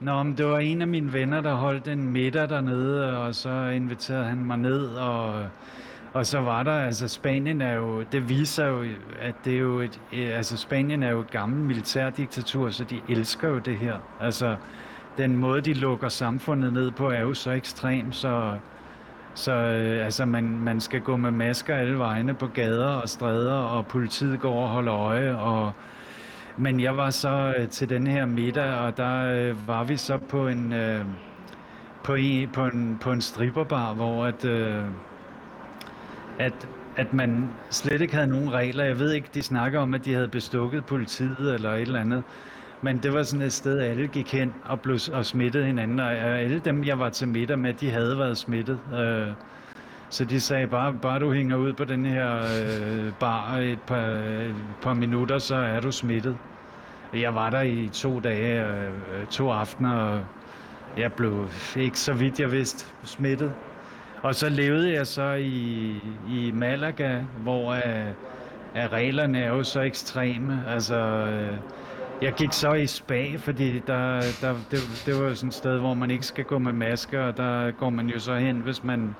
[0.00, 3.66] Nå, men det var en af mine venner, der holdt en middag dernede, og så
[3.66, 5.46] inviterede han mig ned, og,
[6.12, 8.84] og så var der, altså Spanien er jo, det viser jo,
[9.20, 13.48] at det er jo et, altså Spanien er jo et gammelt militærdiktatur, så de elsker
[13.48, 13.96] jo det her.
[14.20, 14.56] Altså,
[15.18, 18.58] den måde, de lukker samfundet ned på, er jo så ekstrem, så,
[19.34, 23.54] så øh, altså, man, man skal gå med masker alle vegne på gader og stræder,
[23.54, 25.72] og politiet går og holder øje, og
[26.58, 30.18] men jeg var så øh, til den her middag, og der øh, var vi så
[30.18, 31.04] på en, øh,
[32.04, 34.84] på en, på en, på en stripperbar, hvor at, øh,
[36.38, 38.84] at, at man slet ikke havde nogen regler.
[38.84, 42.22] Jeg ved ikke, de snakker om, at de havde bestukket politiet eller et eller andet.
[42.82, 46.00] Men det var sådan et sted, alle gik hen og, blev, og smittede hinanden.
[46.00, 48.78] Og alle dem, jeg var til middag med, de havde været smittet.
[48.94, 49.28] Øh,
[50.08, 54.06] så de sagde, bare, bare du hænger ud på den her øh, bar et par,
[54.06, 56.36] et par minutter, så er du smittet.
[57.14, 60.20] Jeg var der i to dage, øh, øh, to aftener, og
[60.96, 63.52] jeg blev ikke så vidt jeg vidste smittet.
[64.22, 65.90] Og så levede jeg så i,
[66.28, 68.12] i Malaga, hvor øh,
[68.74, 70.64] at reglerne er jo så ekstreme.
[70.68, 71.56] Altså, øh,
[72.22, 75.78] jeg gik så i spa, fordi der, der, det, det var jo sådan et sted,
[75.78, 78.84] hvor man ikke skal gå med masker, og der går man jo så hen, hvis
[78.84, 79.14] man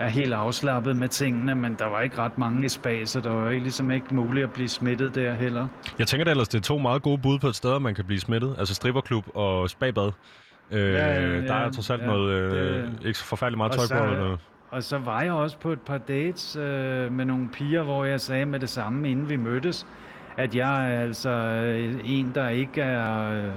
[0.00, 3.30] er helt afslappet med tingene, men der var ikke ret mange i spa, så der
[3.30, 5.66] var ligesom ikke muligt at blive smittet der heller.
[5.98, 8.04] Jeg tænker da ellers, det er to meget gode bud på et sted, man kan
[8.04, 8.54] blive smittet.
[8.58, 10.12] Altså stripperklub og spabad.
[10.70, 13.72] Øh, Ja, ja, der er trods alt ja, noget, øh, det- ikke så forfærdeligt meget
[13.72, 14.04] Og tøj så- på.
[14.12, 14.36] Eller.
[14.70, 18.20] Og så var jeg også på et par dates øh, med nogle piger, hvor jeg
[18.20, 19.86] sagde med det samme, inden vi mødtes,
[20.36, 23.50] at jeg er altså øh, en, der ikke er øh,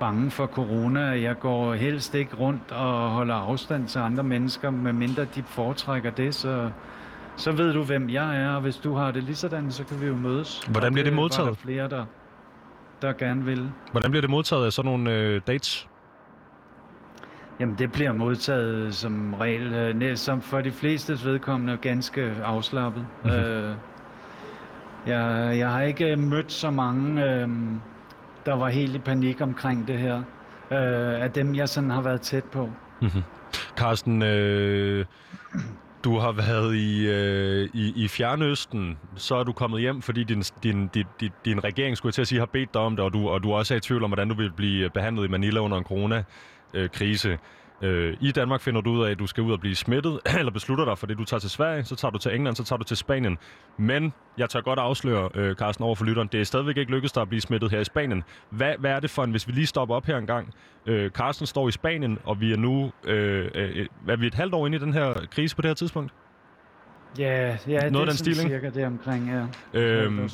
[0.00, 1.00] bange for corona.
[1.00, 6.34] Jeg går helst ikke rundt og holder afstand til andre mennesker, medmindre de foretrækker det,
[6.34, 6.70] så,
[7.36, 10.00] så ved du, hvem jeg er, og hvis du har det lige sådan, så kan
[10.00, 10.60] vi jo mødes.
[10.70, 11.48] Hvordan bliver det var modtaget?
[11.48, 12.04] der flere, der,
[13.02, 13.70] der gerne vil.
[13.90, 15.88] Hvordan bliver det modtaget af sådan nogle øh, dates?
[17.60, 23.06] Jamen, det bliver modtaget som regel, øh, som for de flestes vedkommende, ganske afslappet.
[23.24, 23.32] Mhm.
[23.32, 23.74] øh,
[25.06, 27.48] jeg, jeg har ikke mødt så mange, øh,
[28.46, 30.16] der var helt i panik omkring det her,
[30.70, 32.70] øh, af dem, jeg sådan har været tæt på.
[33.02, 33.22] Mhm.
[33.76, 35.04] Carsten, øh,
[36.04, 40.42] du har været i, øh, i, i Fjernøsten, så er du kommet hjem, fordi din,
[40.62, 43.04] din, din, din, din regering, skulle jeg til at sige, har bedt dig om det,
[43.04, 45.28] og du, og du også er i tvivl om, hvordan du vil blive behandlet i
[45.28, 47.28] Manila under en coronakrise.
[47.28, 47.38] Øh,
[48.20, 50.84] i Danmark finder du ud af, at du skal ud og blive smittet, eller beslutter
[50.84, 52.84] dig for det, du tager til Sverige, så tager du til England, så tager du
[52.84, 53.38] til Spanien.
[53.76, 57.12] Men jeg tør godt afsløre, øh, Carsten, over for lytteren, det er stadigvæk ikke lykkedes
[57.12, 58.22] dig at blive smittet her i Spanien.
[58.50, 60.54] Hvad, hvad er det for en, hvis vi lige stopper op her en gang?
[60.86, 64.54] Øh, Carsten står i Spanien, og vi er nu, øh, øh, er vi et halvt
[64.54, 66.12] år inde i den her krise på det her tidspunkt?
[67.18, 69.30] Ja, ja det Noget af er den stil, cirka det omkring,
[69.74, 69.80] ja.
[69.80, 70.28] Øhm,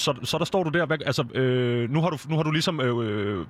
[0.00, 2.50] så, så der står du der, hvad, altså, øh, nu, har du, nu har du
[2.50, 3.46] ligesom, øh, øh,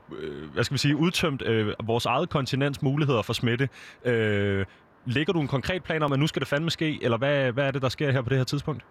[0.55, 3.69] hvad skal vi sige, udtømt øh, vores eget kontinents muligheder for smitte.
[4.05, 4.67] Øh,
[5.07, 7.65] lægger du en konkret plan om, at nu skal det fandme ske, eller hvad, hvad
[7.65, 8.85] er det, der sker her på det her tidspunkt?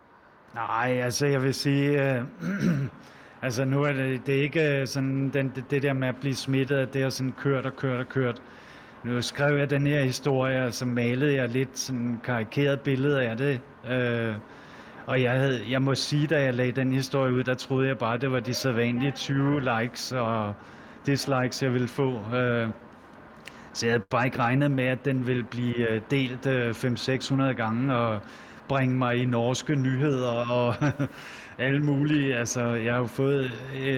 [0.56, 2.24] Nej, altså jeg vil sige, øh,
[3.41, 6.15] altså nu er det, det er ikke øh, sådan, den, det, det der med at
[6.15, 8.41] blive smittet, det er sådan kørt og kørt og kørt.
[9.04, 13.38] Nu skrev jeg den her historie, og så malede jeg lidt sådan karikeret billede af
[13.38, 13.62] det.
[13.89, 14.36] Øh,
[15.10, 17.98] og jeg, havde, jeg må sige, da jeg lagde den historie ud, der troede jeg
[17.98, 20.54] bare, det var de sædvanlige 20 likes og
[21.06, 22.36] dislikes, jeg ville få.
[22.36, 22.69] Øh,
[23.74, 27.43] så jeg havde bare ikke regnet med, at den ville blive øh, delt øh, 500-600
[27.43, 28.19] gange og
[28.67, 30.76] bringe mig i norske nyheder og
[31.65, 32.36] alle mulige.
[32.36, 33.52] Altså, jeg har jo fået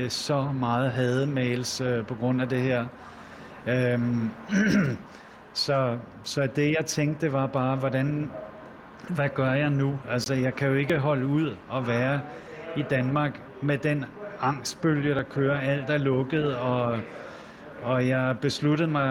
[0.09, 2.85] så meget hademails på grund af det her.
[3.67, 4.29] Øhm,
[5.53, 8.31] så, så det jeg tænkte var bare, hvordan,
[9.15, 9.99] hvad gør jeg nu?
[10.09, 12.21] Altså, jeg kan jo ikke holde ud og være
[12.77, 14.05] i Danmark med den
[14.41, 15.59] angstbølge, der kører.
[15.59, 16.99] Alt er lukket, og,
[17.83, 19.07] og jeg besluttede mig,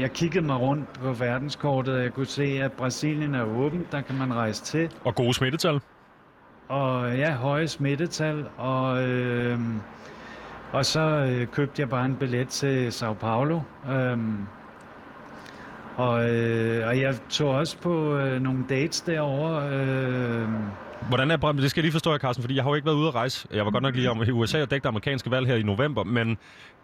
[0.00, 4.00] jeg kiggede mig rundt på verdenskortet, og jeg kunne se, at Brasilien er åbent, der
[4.00, 4.90] kan man rejse til.
[5.04, 5.80] Og gode smittetal?
[6.68, 9.58] Og ja, høje smittetal, og, øh,
[10.72, 13.60] Og så øh, købte jeg bare en billet til Sao Paulo.
[13.90, 14.46] Øhm,
[15.96, 19.68] og, øh, og jeg tog også på øh, nogle dates derovre.
[19.70, 20.48] Øh,
[21.08, 23.08] Hvordan er det skal jeg lige forstå, Carsten, fordi jeg har jo ikke været ude
[23.08, 23.48] at rejse.
[23.52, 26.04] Jeg var godt nok lige om i USA og dækte amerikanske valg her i november,
[26.04, 26.38] men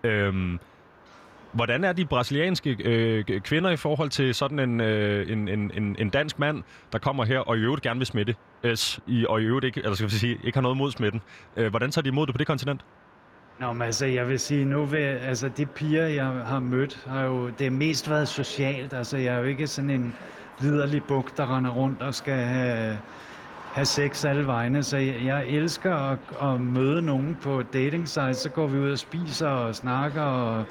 [0.04, 0.58] Øh,
[1.52, 6.10] hvordan er de brasilianske øh, kvinder i forhold til sådan en, øh, en, en, en
[6.10, 8.76] dansk mand, der kommer her og i øvrigt gerne vil smitte, øh,
[9.06, 11.20] i, og i øvrigt ikke, eller skal vi sige, ikke har noget mod smitten.
[11.56, 12.80] Øh, hvordan tager de imod det på det kontinent?
[13.58, 17.24] Nå, men altså, jeg vil sige, nu vil, altså, de piger, jeg har mødt, har
[17.24, 18.92] jo, det har mest været socialt.
[18.92, 20.14] Altså, jeg er jo ikke sådan en
[20.60, 22.98] liderlig buk, der render rundt og skal have,
[23.72, 24.82] have sex alle vegne.
[24.82, 28.90] Så jeg, jeg elsker at, at møde nogen på dating site, så går vi ud
[28.90, 30.64] og spiser og snakker, og,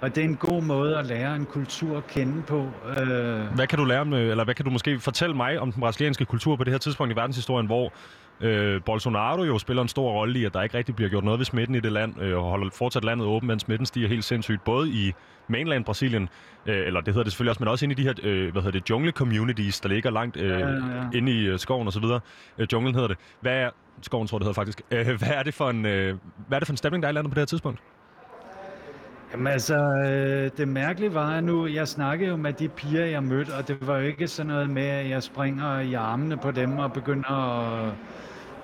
[0.00, 2.68] og det er en god måde at lære en kultur at kende på.
[2.88, 3.54] Øh...
[3.54, 5.80] Hvad kan du lære om, øh, eller hvad kan du måske fortælle mig om den
[5.80, 7.92] brasilianske kultur på det her tidspunkt i verdenshistorien, hvor
[8.40, 11.38] Øh, Bolsonaro jo spiller en stor rolle i, at der ikke rigtig bliver gjort noget
[11.38, 14.24] ved smitten i det land, øh, og holder fortsat landet åbent, men smitten stiger helt
[14.24, 15.12] sindssygt, både i
[15.48, 16.28] mainland Brasilien,
[16.66, 18.62] øh, eller det hedder det selvfølgelig også, men også inde i de her, øh, hvad
[18.62, 21.18] hedder det, jungle communities, der ligger langt øh, ja, ja, ja.
[21.18, 22.20] inde i øh, skoven og så videre.
[22.58, 23.16] Øh, junglen hedder det.
[23.40, 23.70] Hvad er,
[24.02, 24.82] skoven tror det hedder faktisk.
[24.90, 26.16] Øh, hvad, er det for en, øh,
[26.48, 27.80] hvad er det for en stemning, der er i landet på det her tidspunkt?
[29.32, 33.22] Jamen altså, øh, det mærkelige var at nu, jeg snakkede jo med de piger, jeg
[33.22, 36.50] mødte, og det var jo ikke sådan noget med, at jeg springer i armene på
[36.50, 37.92] dem og begynder at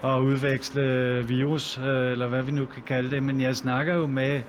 [0.06, 3.22] at udveksle virus, øh, eller hvad vi nu kan kalde det.
[3.22, 4.40] Men jeg snakker jo med,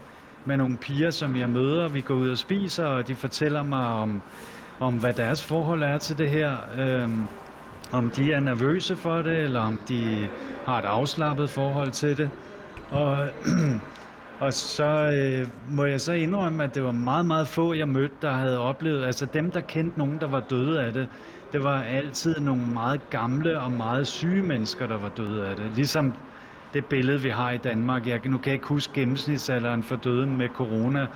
[0.46, 1.88] med nogle piger, som jeg møder.
[1.88, 4.22] Vi går ud og spiser, og de fortæller mig om,
[4.80, 6.58] om hvad deres forhold er til det her.
[6.78, 7.28] Øhm,
[7.92, 10.28] om de er nervøse for det, eller om de
[10.66, 12.30] har et afslappet forhold til det.
[12.90, 13.18] Og,
[14.40, 18.16] og så øh, må jeg så indrømme, at det var meget, meget få, jeg mødte,
[18.22, 21.08] der havde oplevet, altså dem, der kendte nogen, der var døde af det,
[21.54, 25.72] det var altid nogle meget gamle og meget syge mennesker, der var døde af det.
[25.76, 26.14] Ligesom
[26.74, 28.08] det billede, vi har i Danmark.
[28.08, 31.08] Jeg, nu kan jeg ikke huske gennemsnitsalderen for døden med corona,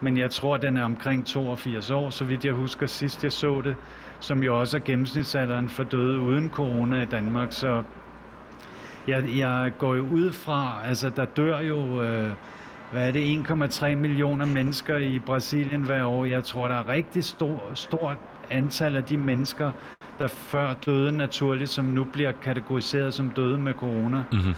[0.00, 3.60] men jeg tror, den er omkring 82 år, så vidt jeg husker sidst jeg så
[3.60, 3.76] det,
[4.20, 7.52] som jo også er gennemsnitsalderen for døde uden corona i Danmark.
[7.52, 7.82] Så
[9.06, 12.30] jeg, jeg går jo ud fra, altså der dør jo, øh,
[12.92, 16.24] hvad er det, 1,3 millioner mennesker i Brasilien hver år.
[16.24, 18.16] Jeg tror, der er rigtig stor, stort
[18.50, 19.72] antal af de mennesker,
[20.18, 24.24] der før døde naturligt, som nu bliver kategoriseret som døde med corona.
[24.32, 24.54] Mm-hmm.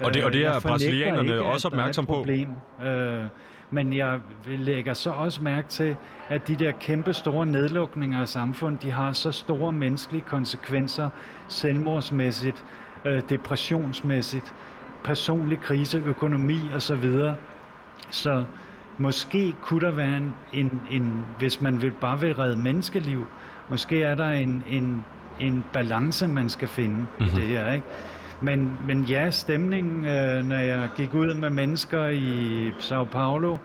[0.00, 2.12] Og det, og det er brasilianerne ikke, også opmærksom på?
[2.12, 2.48] Problem.
[2.84, 3.24] Øh,
[3.70, 5.96] men jeg lægger så også mærke til,
[6.28, 11.10] at de der kæmpe store nedlukninger af samfundet, de har så store menneskelige konsekvenser,
[11.48, 12.64] selvmordsmæssigt,
[13.04, 14.54] øh, depressionsmæssigt,
[15.04, 17.10] personlig krise, økonomi osv.
[18.10, 18.44] Så
[18.98, 23.26] måske kunne der være en, en, en hvis man vil, bare vil redde menneskeliv,
[23.68, 25.04] måske er der en, en,
[25.40, 27.24] en balance, man skal finde mm-hmm.
[27.24, 27.40] i mhm.
[27.40, 27.72] det her.
[27.72, 27.86] Ikke?
[28.40, 33.56] Men, men ja, stemningen, øh, når jeg gik ud med mennesker i Sao Paulo,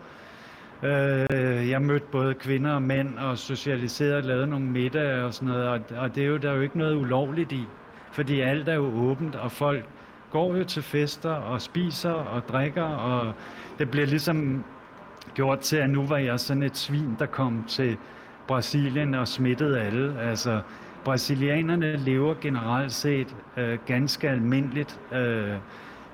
[0.84, 5.48] øh, jeg mødte både kvinder og mænd og socialiseret og lavet nogle middag og sådan
[5.48, 7.64] noget, og, og det er jo, der er jo ikke noget ulovligt i,
[8.12, 9.86] fordi alt er jo åbent, og folk
[10.32, 13.34] går jo til fester og spiser og drikker, og
[13.80, 14.64] det bliver ligesom
[15.36, 17.98] gjort til, at nu var jeg sådan et svin, der kom til
[18.48, 20.20] Brasilien og smittede alle.
[20.22, 20.62] Altså,
[21.04, 25.00] brasilianerne lever generelt set øh, ganske almindeligt.
[25.12, 25.54] Øh,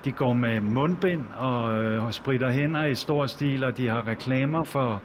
[0.06, 4.64] de går med mundbind og øh, spritter hænder i stor stil, og de har reklamer
[4.64, 5.02] for,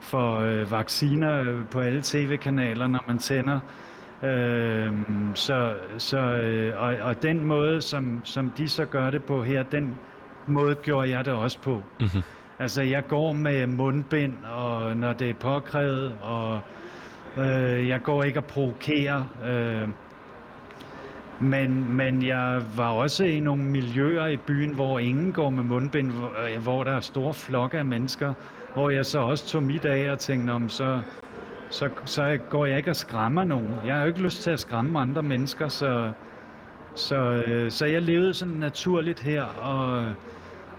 [0.00, 3.60] for øh, vacciner øh, på alle tv-kanaler, når man tænder.
[4.22, 4.92] Øh,
[5.34, 9.62] så, så, øh, og, og den måde, som, som de så gør det på her,
[9.62, 9.94] den
[10.46, 11.82] måde gjorde jeg det også på.
[12.00, 12.22] Mm-hmm.
[12.58, 16.60] Altså, jeg går med mundbind, og når det er påkrævet, og
[17.36, 19.24] øh, jeg går ikke og provokerer.
[19.46, 19.88] Øh,
[21.40, 26.10] men, men jeg var også i nogle miljøer i byen, hvor ingen går med mundbind,
[26.10, 28.34] hvor, øh, hvor der er store flokke af mennesker,
[28.74, 31.00] hvor jeg så også tog mit af og tænkte, om så,
[31.70, 33.74] så, så går jeg ikke og skræmmer nogen.
[33.86, 36.12] Jeg har jo ikke lyst til at skræmme andre mennesker, så,
[36.94, 40.04] så, øh, så jeg levede sådan naturligt her, og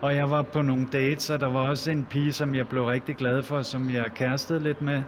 [0.02, 2.86] og jeg var på nogle dates, og der var også en pige, som jeg blev
[2.86, 5.04] rigtig glad for, som jeg kærestede lidt med.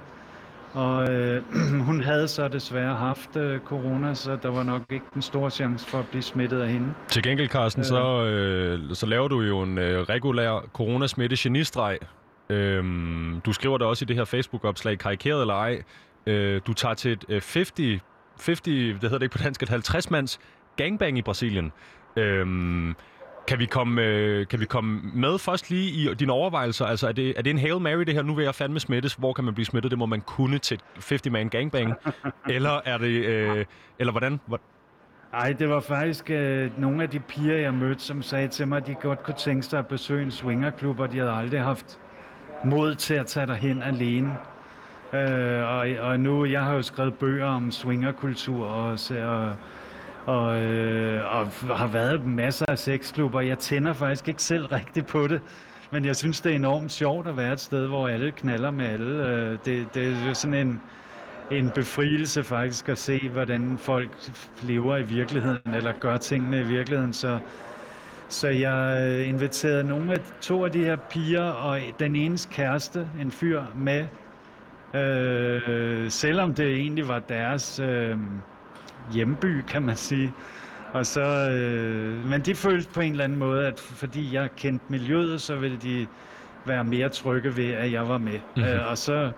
[0.74, 1.44] Og øh,
[1.88, 5.88] hun havde så desværre haft øh, corona, så der var nok ikke en stor chance
[5.88, 6.94] for at blive smittet af hende.
[7.08, 7.86] Til gengæld, Carsten, øh.
[7.86, 11.98] så, øh, så laver du jo en øh, regulær coronasmitte genistreg.
[12.50, 15.84] Øhm, du skriver det også i det her Facebook-opslag, karikeret eller ej.
[16.26, 17.74] Øh, du tager til et øh, 50,
[18.38, 20.40] 50, det hedder det ikke på dansk, et 50-mands
[20.76, 21.72] gangbang i Brasilien.
[22.16, 22.96] Øhm,
[23.50, 26.86] kan vi, komme, øh, kan vi komme med først lige i dine overvejelser?
[26.86, 28.22] Altså, er det, er det en Hail Mary, det her?
[28.22, 29.14] Nu vil jeg fandme smittes.
[29.14, 29.92] Hvor kan man blive smittet?
[29.92, 31.94] Det må man kunne til 50-man gangbang.
[32.56, 33.26] eller er det...
[33.26, 33.66] Øh,
[34.00, 34.40] eller hvordan?
[34.46, 34.60] Hvor...
[35.34, 38.78] Ej, det var faktisk øh, nogle af de piger, jeg mødte, som sagde til mig,
[38.78, 42.00] at de godt kunne tænke sig at besøge en swingerklub, og de havde aldrig haft
[42.66, 44.38] mod til at tage derhen alene.
[45.14, 49.56] Øh, og, og nu, jeg har jo skrevet bøger om swingerkultur og, og,
[50.26, 53.42] og, øh, og har været masser af sexklubber.
[53.42, 55.42] Jeg tænder faktisk ikke selv rigtigt på det,
[55.92, 58.86] men jeg synes, det er enormt sjovt at være et sted, hvor alle knaller med
[58.86, 59.28] alle.
[59.28, 60.82] Øh, det, det er sådan en,
[61.52, 64.10] en befrielse faktisk at se, hvordan folk
[64.64, 67.14] lever i virkeligheden, eller gør tingene i virkeligheden.
[67.14, 67.40] Så,
[68.30, 73.08] så jeg øh, inviterede nogle af to af de her piger, og den enes kæreste,
[73.22, 74.06] en fyr, med
[74.94, 78.18] Øh, selvom det egentlig var deres øh,
[79.14, 80.34] hjemby, kan man sige.
[80.94, 84.86] Og så, øh, men de følte på en eller anden måde, at fordi jeg kendte
[84.90, 86.08] miljøet, så ville de
[86.66, 88.40] være mere trygge ved, at jeg var med.
[88.56, 88.64] Mm-hmm.
[88.64, 89.32] Øh, og så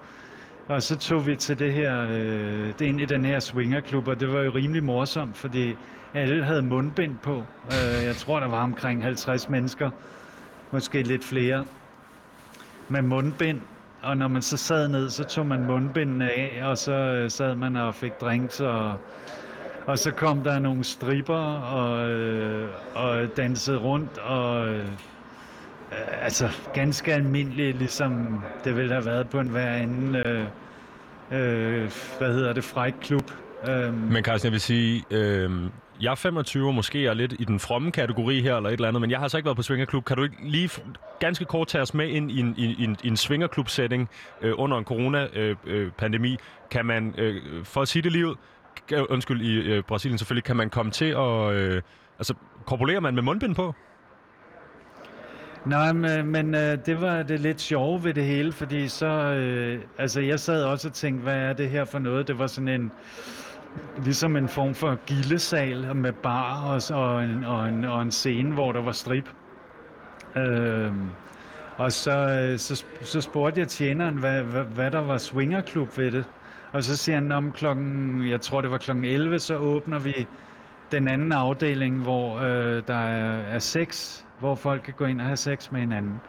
[0.68, 4.20] og så tog vi til det her, øh, det ind i den her swingerklub, og
[4.20, 5.76] det var jo rimelig morsomt, fordi
[6.14, 7.44] alle havde mundbind på.
[7.66, 9.90] Øh, jeg tror, der var omkring 50 mennesker,
[10.72, 11.66] måske lidt flere,
[12.90, 13.62] med mundbind.
[14.02, 17.56] Og når man så sad ned, så tog man mundbindene af, og så øh, sad
[17.56, 18.94] man og fik drinks, og,
[19.86, 24.88] og så kom der nogle stripper og, øh, og dansede rundt, og øh,
[26.22, 30.46] altså ganske almindeligt, ligesom det ville have været på en hver anden, øh,
[31.32, 33.32] øh, hvad hedder det, fræk klub.
[33.70, 33.94] Øh.
[33.94, 35.52] Men Carsten, jeg vil sige, øh,
[36.02, 38.88] jeg er 25 og måske er lidt i den fromme kategori her eller et eller
[38.88, 40.06] andet, men jeg har så ikke været på svingerklub.
[40.06, 40.70] Kan du ikke lige
[41.20, 44.10] ganske kort tage os med ind i en, i en, i en svingerklub-setting
[44.42, 46.28] øh, under en corona-pandemi?
[46.28, 46.38] Øh, øh,
[46.72, 48.36] kan man, øh, for at sige det lige ud,
[49.10, 51.54] undskyld, i øh, Brasilien selvfølgelig, kan man komme til at...
[51.54, 51.82] Øh,
[52.20, 52.34] altså,
[52.66, 53.76] korpulerer man med mundbind på?
[55.66, 59.06] Nej, men, men øh, det var det lidt sjove ved det hele, fordi så...
[59.06, 62.28] Øh, altså, jeg sad også og tænkte, hvad er det her for noget?
[62.28, 62.92] Det var sådan en
[64.04, 68.54] ligesom en form for gildesal med bar og, og, en, og, en, og en scene,
[68.54, 69.30] hvor der var strip.
[70.38, 70.92] Øh,
[71.78, 76.12] og så, øh, så, så spurgte jeg tjeneren, hvad, hvad, hvad der var swingerklub ved
[76.12, 76.26] det.
[76.72, 80.28] Og så siger han, om klokken, jeg tror det var klokken 11, så åbner vi
[80.92, 85.28] den anden afdeling, hvor øh, der er, er sex, hvor folk kan gå ind og
[85.28, 86.22] have sex med hinanden.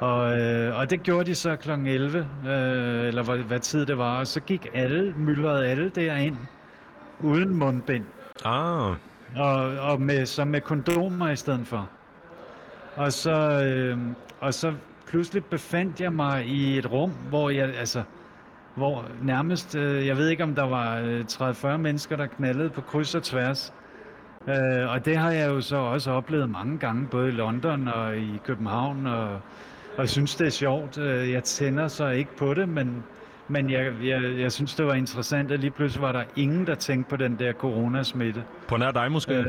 [0.00, 1.70] Og, øh, og det gjorde de så kl.
[1.70, 6.36] 11, øh, eller hvad, hvad tid det var, og så gik alle, myldrede alle derind,
[7.20, 8.04] uden mundbind.
[8.44, 8.94] Ah.
[9.36, 11.88] Og, og med, så med kondomer i stedet for.
[12.96, 13.98] Og så, øh,
[14.40, 14.74] og så
[15.06, 18.02] pludselig befandt jeg mig i et rum, hvor jeg, altså,
[18.74, 22.80] hvor nærmest, øh, jeg ved ikke om der var øh, 30-40 mennesker, der knaldede på
[22.80, 23.72] kryds og tværs.
[24.48, 28.16] Øh, og det har jeg jo så også oplevet mange gange, både i London og
[28.16, 29.28] i København, og,
[29.96, 30.98] og jeg synes, det er sjovt.
[30.98, 33.04] Øh, jeg tænder så ikke på det, men,
[33.48, 36.74] men jeg, jeg, jeg synes, det var interessant, at lige pludselig var der ingen, der
[36.74, 38.44] tænkte på den der coronasmitte.
[38.68, 39.34] På nær dig måske?
[39.34, 39.46] Øh,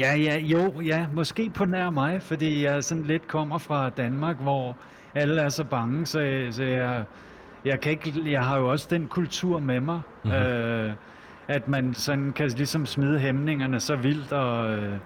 [0.00, 4.36] ja, ja, jo, ja, måske på nær mig, fordi jeg sådan lidt kommer fra Danmark,
[4.36, 4.76] hvor
[5.14, 7.04] alle er så bange, så, så jeg,
[7.64, 10.00] jeg, kan ikke, jeg har jo også den kultur med mig.
[10.24, 10.38] Mm-hmm.
[10.38, 10.92] Øh,
[11.48, 14.96] at man sådan kan ligesom smide hæmningerne så vildt, og, øh,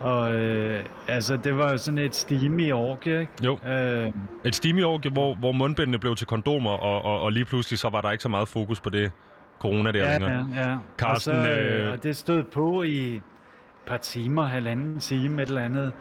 [0.00, 3.32] og øh, altså, det var jo sådan et stime orke, ikke?
[3.44, 3.58] Jo.
[3.68, 4.12] Øh,
[4.44, 7.88] et stime orke, hvor, hvor mundbindene blev til kondomer, og, og, og lige pludselig så
[7.88, 9.12] var der ikke så meget fokus på det
[9.60, 10.48] corona der ja, længere.
[10.54, 10.76] Ja, ja.
[10.98, 13.22] Carsten, og, så, øh, og det stod på i et
[13.86, 15.92] par timer, halvanden time, et eller andet.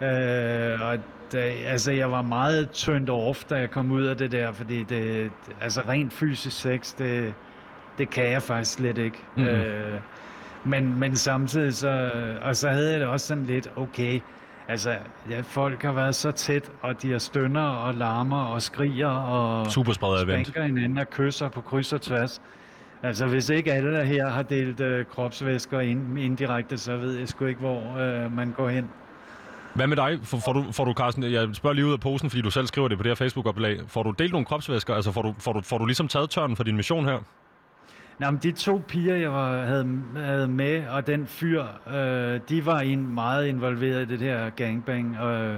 [0.00, 0.98] Øh, og
[1.32, 4.82] det, altså, jeg var meget turned off, da jeg kom ud af det der, fordi
[4.82, 5.30] det,
[5.60, 7.34] altså rent fysisk sex, det,
[7.98, 9.18] det kan jeg faktisk slet ikke.
[9.36, 9.50] Mm-hmm.
[9.50, 10.00] Øh,
[10.64, 12.10] men, men samtidig så,
[12.42, 14.20] og så havde jeg det også sådan lidt, okay,
[14.68, 14.96] altså
[15.30, 19.66] ja, folk har været så tæt, og de har stønner og larmer og skriger og
[20.44, 22.42] spanker hinanden og kysser på kryds og tværs.
[23.02, 27.28] Altså hvis ikke alle der her har delt øh, kropsvæsker ind, indirekte, så ved jeg
[27.28, 28.90] sgu ikke, hvor øh, man går hen.
[29.74, 30.18] Hvad med dig?
[30.22, 32.66] Får, får, du, får du, Carsten, jeg spørger lige ud af posen, fordi du selv
[32.66, 33.80] skriver det på det her Facebook-oplag.
[33.86, 34.94] Får du delt nogle kropsvæsker?
[34.94, 37.18] Altså får du, får, du, får du ligesom taget tørnen for din mission her?
[38.18, 41.64] Nå, men de to piger, jeg var, havde, havde med, og den fyr,
[41.94, 45.56] øh, de var en, meget involveret i det her gangbang, og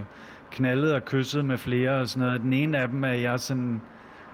[0.50, 2.40] knaldede og kyssede med flere og sådan noget.
[2.40, 3.80] Den ene af dem er jeg sådan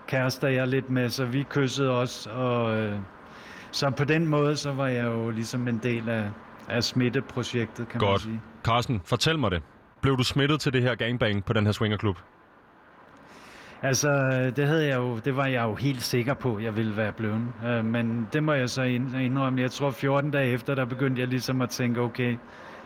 [0.06, 2.98] kærester jeg lidt med, så vi kyssede også, og øh,
[3.70, 6.24] så på den måde, så var jeg jo ligesom en del af,
[6.70, 8.10] af smitteprojektet, kan Godt.
[8.10, 8.40] man sige.
[8.64, 9.62] Carsten, fortæl mig det.
[10.02, 12.16] Blev du smittet til det her gangbang på den her swingerklub?
[13.82, 14.10] Altså,
[14.56, 17.48] det havde jeg jo, det var jeg jo helt sikker på, jeg ville være blevet.
[17.64, 19.60] Uh, men det må jeg så indrømme.
[19.60, 22.36] Jeg tror 14 dage efter, der begyndte jeg ligesom at tænke, okay,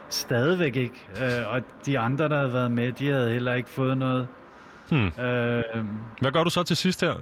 [0.08, 1.08] stadigvæk ikke.
[1.16, 4.28] Uh, og de andre, der havde været med, de havde heller ikke fået noget.
[4.90, 5.06] Hmm.
[5.06, 5.12] Uh,
[6.20, 7.14] Hvad gør du så til sidst her?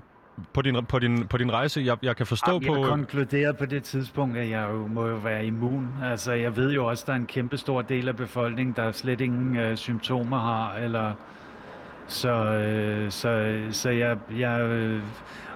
[0.53, 1.81] På din, på din, på din rejse?
[1.81, 2.77] Jeg, jeg kan forstå Jamen, på...
[2.77, 5.89] Jeg konkluderede på det tidspunkt, at jeg jo må jo være immun.
[6.05, 8.93] Altså, jeg ved jo også, at der er en kæmpe stor del af befolkningen, der
[8.93, 11.13] slet ingen øh, symptomer har, eller
[12.07, 15.03] så, øh, så, så jeg, jeg øh,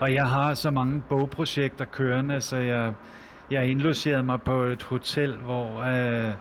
[0.01, 2.93] og jeg har så mange bogprojekter kørende, så jeg,
[3.51, 6.33] jeg indlogerede mig på et hotel, hvor øh,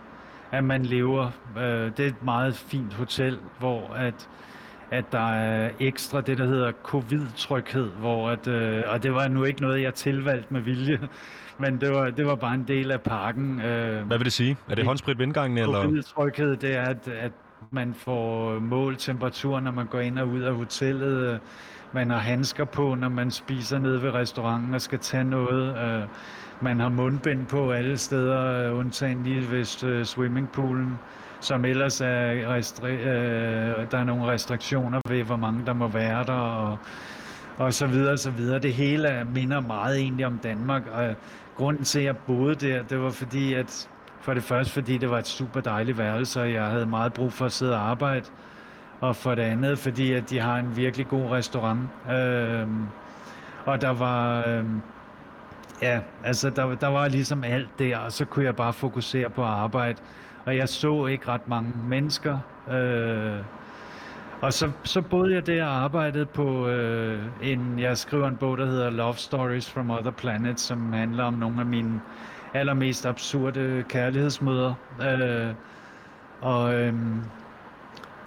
[0.52, 1.30] at man lever.
[1.58, 4.28] Øh, det er et meget fint hotel, hvor at
[4.90, 9.44] at der er ekstra det, der hedder covid-tryghed, hvor at, øh, og det var nu
[9.44, 11.00] ikke noget, jeg tilvalgte med vilje,
[11.58, 13.60] men det var, det var bare en del af pakken.
[13.60, 14.56] Øh, Hvad vil det sige?
[14.70, 15.82] Er det håndsprit ved indgangen, eller?
[15.82, 17.32] Covid-tryghed, det er, at, at
[17.70, 21.40] man får målt temperatur, når man går ind og ud af hotellet.
[21.92, 25.78] Man har handsker på, når man spiser nede ved restauranten og skal tage noget.
[25.78, 26.02] Øh,
[26.60, 30.98] man har mundbind på alle steder, undtagen lige ved swimmingpoolen
[31.46, 36.24] som ellers er restri- øh, der er nogle restriktioner ved, hvor mange der må være
[36.24, 36.78] der, og,
[37.56, 38.58] og så videre og så videre.
[38.58, 41.14] Det hele minder meget egentlig om Danmark, og
[41.56, 43.88] grunden til, at jeg boede der, det var fordi, at
[44.20, 47.32] for det første, fordi det var et super dejligt værelse, og jeg havde meget brug
[47.32, 48.24] for at sidde og arbejde,
[49.00, 51.80] og for det andet, fordi at de har en virkelig god restaurant.
[52.10, 52.66] Øh,
[53.64, 54.44] og der var...
[54.48, 54.64] Øh,
[55.82, 59.42] ja, altså der, der var ligesom alt der, og så kunne jeg bare fokusere på
[59.42, 59.98] at arbejde
[60.46, 62.38] og jeg så ikke ret mange mennesker.
[62.70, 63.44] Øh,
[64.40, 68.58] og så, så boede jeg der og arbejdede på øh, en, jeg skriver en bog,
[68.58, 72.00] der hedder Love Stories from Other Planets, som handler om nogle af mine
[72.54, 74.74] allermest absurde kærlighedsmøder.
[75.02, 75.54] Øh,
[76.40, 76.94] og, øh,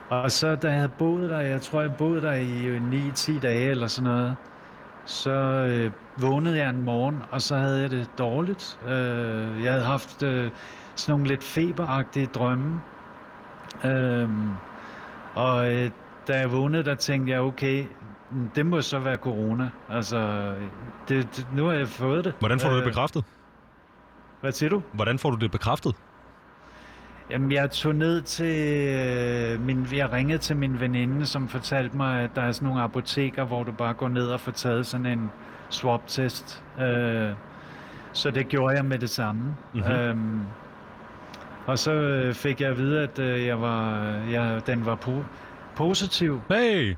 [0.09, 3.39] og så da jeg havde boet der, jeg tror jeg boede der i øh, 9-10
[3.39, 4.36] dage eller sådan noget,
[5.05, 5.32] så
[5.70, 8.80] øh, vågnede jeg en morgen, og så havde jeg det dårligt.
[8.88, 10.51] Øh, jeg havde haft øh,
[10.99, 12.81] sådan nogle lidt feberagtige drømme.
[13.85, 14.49] Øhm,
[15.35, 15.91] og øh,
[16.27, 17.85] da jeg vågnede, der tænkte jeg, okay,
[18.55, 19.69] det må så være corona.
[19.89, 20.53] Altså,
[21.09, 22.33] det, det, nu har jeg fået det.
[22.39, 23.23] Hvordan får du det øh, bekræftet?
[24.41, 24.81] Hvad siger du?
[24.93, 25.95] Hvordan får du det bekræftet?
[27.29, 29.87] Jamen, jeg tog ned til øh, min...
[29.93, 33.63] Jeg ringede til min veninde, som fortalte mig, at der er sådan nogle apoteker, hvor
[33.63, 35.31] du bare går ned og får taget sådan en
[35.69, 36.63] swab-test.
[36.79, 37.31] Øh,
[38.13, 39.55] så det gjorde jeg med det samme.
[39.73, 39.91] Mm-hmm.
[39.91, 40.41] Øhm,
[41.70, 45.26] og så øh, fik jeg at vide, at øh, jeg var, jeg, den var po-
[45.76, 46.41] positiv.
[46.49, 46.95] Hey,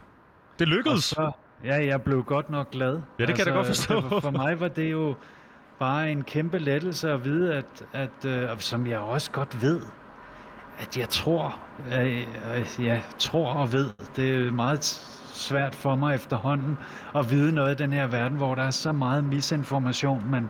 [0.59, 1.03] det lykkedes.
[1.03, 1.31] så,
[1.63, 3.01] ja, jeg blev godt nok glad.
[3.19, 4.09] Ja, det kan jeg da altså, godt forstå.
[4.09, 5.15] For, for mig var det jo
[5.79, 9.81] bare en kæmpe lettelse at vide, at, at øh, som jeg også godt ved,
[10.79, 11.59] at jeg tror,
[11.99, 12.27] øh,
[12.79, 14.83] jeg tror og ved, det er meget
[15.33, 16.77] svært for mig efterhånden
[17.15, 20.49] at vide noget i den her verden, hvor der er så meget misinformation, men,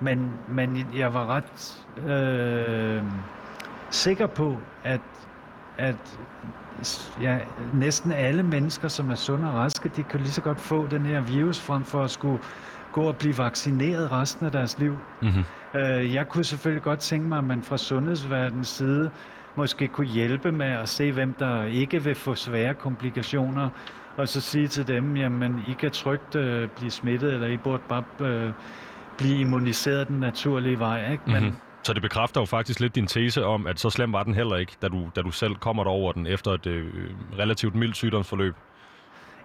[0.00, 3.02] men, men jeg var ret øh,
[3.94, 5.00] sikker på, at,
[5.78, 6.18] at
[7.20, 7.38] ja,
[7.74, 11.06] næsten alle mennesker, som er sunde og raske, de kan lige så godt få den
[11.06, 12.38] her virus frem for at skulle
[12.92, 14.98] gå og blive vaccineret resten af deres liv.
[15.22, 15.44] Mm-hmm.
[15.80, 19.10] Øh, jeg kunne selvfølgelig godt tænke mig, at man fra sundhedsverdens side
[19.56, 23.68] måske kunne hjælpe med at se, hvem der ikke vil få svære komplikationer,
[24.16, 27.82] og så sige til dem, jamen I kan trygt øh, blive smittet, eller I burde
[27.88, 28.52] bare øh,
[29.18, 31.12] blive immuniseret den naturlige vej.
[31.12, 31.22] Ikke?
[31.26, 31.56] Men, mm-hmm.
[31.84, 34.56] Så det bekræfter jo faktisk lidt din tese om, at så slem var den heller
[34.56, 36.86] ikke, da du, da du selv kommer over den efter et øh,
[37.38, 38.54] relativt mildt sygdomsforløb.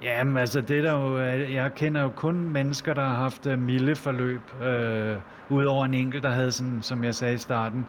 [0.02, 1.18] Jamen altså, det der jo,
[1.54, 5.16] jeg kender jo kun mennesker, der har haft uh, milde forløb, øh,
[5.50, 7.86] udover en enkelt, der havde, sådan, som jeg sagde i starten,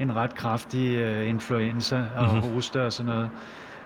[0.00, 2.52] en ret kraftig øh, influenza og mm-hmm.
[2.52, 3.30] hoste og sådan noget.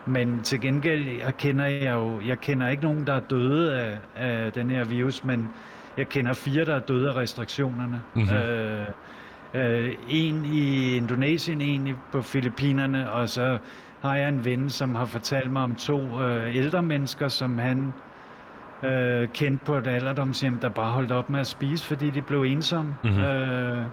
[0.06, 3.98] Men til gengæld jeg kender jeg jo, jeg kender ikke nogen, der er døde af,
[4.16, 5.48] af den her virus, men
[5.96, 8.00] jeg kender fire, der er døde af restriktionerne.
[8.14, 8.36] Mm-hmm.
[8.36, 8.86] Øh,
[9.54, 13.58] øh, en i Indonesien, en på Filippinerne, og så
[14.00, 17.92] har jeg en ven, som har fortalt mig om to øh, ældre mennesker, som han
[18.82, 22.42] øh, kendte på et alderdomshjem, der bare holdt op med at spise, fordi de blev
[22.42, 22.96] ensomme.
[23.04, 23.22] Mm-hmm.
[23.22, 23.84] Øh,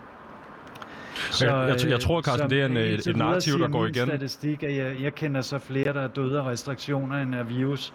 [1.31, 4.07] så, jeg, jeg, jeg tror, Carsten, det er en, et, et narrativ, der går igen.
[4.07, 7.93] statistik, at jeg, jeg kender så flere, der er døde af restriktioner end af virus.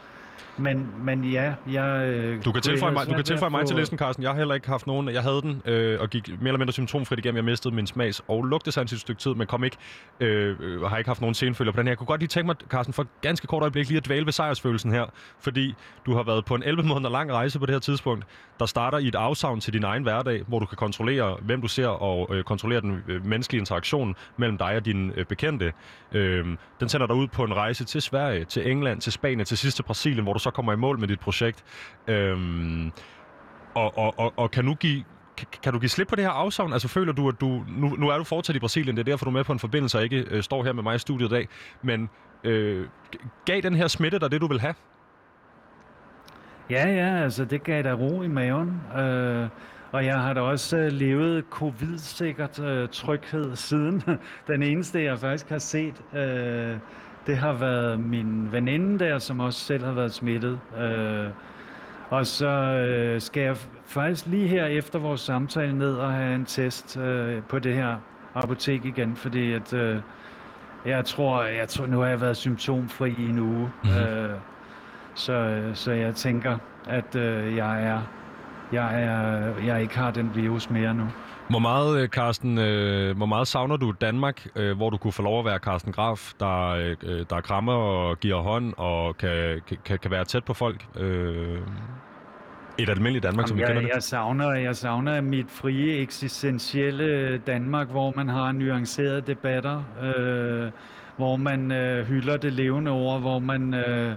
[0.60, 2.08] Men, men ja, jeg...
[2.08, 4.22] Øh, du kan tilføje mig, du kan tilføje mig til listen, Carsten.
[4.22, 5.08] Jeg har heller ikke haft nogen...
[5.08, 7.36] Jeg havde den øh, og gik mere eller mindre symptomfrit igennem.
[7.36, 9.76] Jeg mistede min smags og lugtesans i et stykke tid, men kom ikke,
[10.20, 11.90] øh, øh, har ikke haft nogen senfølger på den her.
[11.90, 14.32] Jeg kunne godt lige tænke mig, Carsten, for ganske kort øjeblik lige at dvæle ved
[14.32, 15.04] sejrsfølelsen her,
[15.40, 15.74] fordi
[16.06, 18.24] du har været på en 11 måneder lang rejse på det her tidspunkt,
[18.60, 21.68] der starter i et afsavn til din egen hverdag, hvor du kan kontrollere, hvem du
[21.68, 25.72] ser, og øh, kontrollere den øh, menneskelige interaktion mellem dig og dine øh, bekendte.
[26.12, 26.46] Øh,
[26.80, 29.76] den sender dig ud på en rejse til Sverige, til England, til Spanien, til sidst
[29.76, 31.64] til Brasilien, hvor du så kommer i mål med dit projekt.
[32.08, 32.92] Øhm,
[33.74, 35.04] og, og, og, og kan, nu give,
[35.36, 36.72] kan, kan du give slip på det her afsavn?
[36.72, 37.64] Altså føler du, at du...
[37.68, 39.58] Nu, nu er du fortsat i Brasilien, det er derfor, du er med på en
[39.58, 41.48] forbindelse og ikke øh, står her med mig i studiet i dag.
[41.82, 42.10] Men
[42.44, 42.86] øh,
[43.44, 44.74] gav den her smitte dig det, du vil have?
[46.70, 48.80] Ja, ja, altså det gav da ro i maven.
[48.98, 49.48] Øh,
[49.92, 54.02] og jeg har da også øh, levet covid-sikkert øh, tryghed siden.
[54.48, 56.76] Den eneste, jeg faktisk har set, øh,
[57.26, 60.60] det har været min veninde der, som også selv har været smittet.
[60.78, 61.26] Øh,
[62.10, 63.56] og så øh, skal jeg
[63.86, 67.96] faktisk lige her efter vores samtale ned og have en test øh, på det her
[68.34, 70.00] apotek igen, fordi at øh,
[70.86, 73.70] jeg tror, jeg tror, nu har jeg været symptomfri i en uge.
[73.84, 73.98] Mm-hmm.
[73.98, 74.30] Øh,
[75.14, 76.58] så, så jeg tænker,
[76.88, 78.00] at øh, jeg er
[78.72, 81.06] jeg, er, jeg ikke har den virus mere nu.
[81.50, 85.38] Hvor meget, Carsten, øh, hvor meget savner du Danmark, øh, hvor du kunne få lov
[85.38, 86.68] at være Carsten Graf, der,
[87.02, 90.86] øh, der krammer og giver hånd og kan, kan, kan være tæt på folk?
[90.96, 91.58] Øh,
[92.78, 93.90] et almindeligt Danmark, Jamen, som vi jeg, kender det?
[93.94, 100.70] Jeg savner, jeg savner mit frie, eksistentielle Danmark, hvor man har nuancerede debatter, øh,
[101.16, 104.14] hvor man øh, hylder det levende ord, hvor man, øh,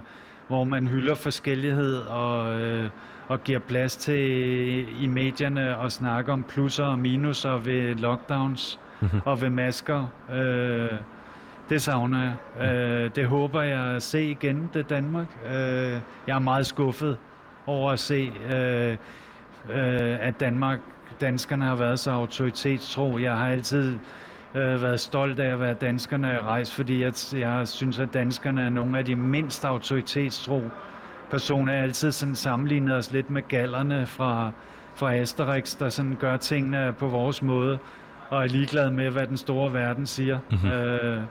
[0.48, 2.60] hvor man hylder forskellighed og...
[2.60, 2.90] Øh,
[3.28, 9.20] og giver plads til i medierne at snakke om plusser og minuser ved lockdowns mm-hmm.
[9.24, 10.06] og ved masker.
[10.32, 10.98] Øh,
[11.68, 12.72] det savner jeg.
[12.72, 15.26] Øh, det håber jeg at se igen, det Danmark.
[15.46, 17.18] Øh, jeg er meget skuffet
[17.66, 18.96] over at se, øh,
[19.70, 20.78] øh, at Danmark,
[21.20, 23.18] danskerne har været så autoritetstro.
[23.18, 23.98] Jeg har altid
[24.54, 28.68] øh, været stolt af at være danskerne rejst, fordi jeg, jeg synes, at danskerne er
[28.68, 30.62] nogle af de mindst autoritetstro
[31.30, 34.50] personer er altid sådan sammenlignet os lidt med gallerne fra,
[34.94, 37.78] fra Asterix, der sådan gør tingene på vores måde,
[38.30, 40.38] og er ligeglad med, hvad den store verden siger.
[40.50, 40.70] Mm-hmm.
[40.70, 41.22] Øh,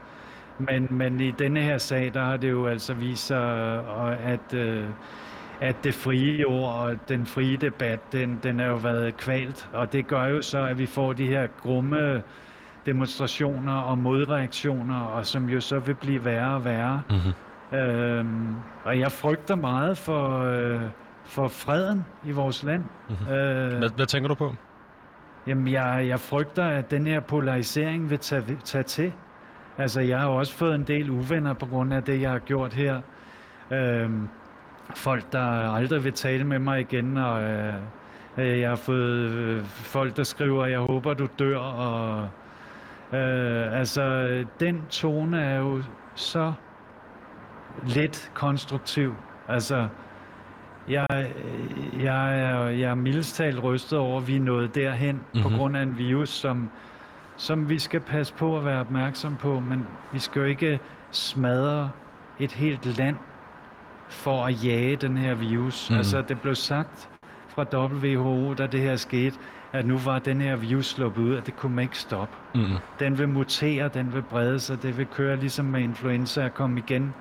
[0.59, 3.79] men, men i denne her sag, der har det jo altså vist sig,
[4.23, 4.83] at, øh,
[5.61, 9.93] at det frie ord og den frie debat, den, den er jo været kvalt, og
[9.93, 12.23] det gør jo så, at vi får de her grumme
[12.85, 17.01] demonstrationer og modreaktioner, og som jo så vil blive værre og værre.
[17.09, 17.33] Mm-hmm.
[17.73, 20.81] Øhm, og jeg frygter meget for, øh,
[21.25, 22.83] for freden i vores land.
[23.09, 23.33] Mm-hmm.
[23.33, 24.55] Øh, hvad, hvad tænker du på?
[25.47, 29.13] Jamen, jeg, jeg frygter, at den her polarisering vil tage, tage til.
[29.77, 32.73] Altså, jeg har også fået en del uvenner på grund af det, jeg har gjort
[32.73, 33.01] her.
[33.71, 34.29] Øhm,
[34.95, 37.73] folk, der aldrig vil tale med mig igen, og øh,
[38.37, 42.29] øh jeg har fået øh, folk, der skriver, jeg håber, du dør, og
[43.19, 44.27] øh, altså,
[44.59, 45.83] den tone er jo
[46.15, 46.53] så
[47.85, 49.15] lidt konstruktiv.
[49.47, 49.87] Altså,
[50.87, 51.05] jeg,
[51.99, 55.41] jeg, er, jeg er mildest talt rystet over, at vi er nået derhen mm-hmm.
[55.41, 55.57] på mhm.
[55.57, 56.69] grund af en virus, som,
[57.37, 60.79] som vi skal passe på at være opmærksom på, men vi skal jo ikke
[61.11, 61.91] smadre
[62.39, 63.15] et helt land
[64.09, 65.89] for at jage den her virus.
[65.89, 65.97] Mm.
[65.97, 67.09] Altså, det blev sagt
[67.47, 69.37] fra WHO, da det her skete,
[69.73, 72.35] at nu var den her virus sluppet ud, at det kunne man ikke stoppe.
[72.55, 72.65] Mm.
[72.99, 76.79] Den vil mutere, den vil brede sig, det vil køre ligesom med influenza og komme
[76.79, 77.13] igen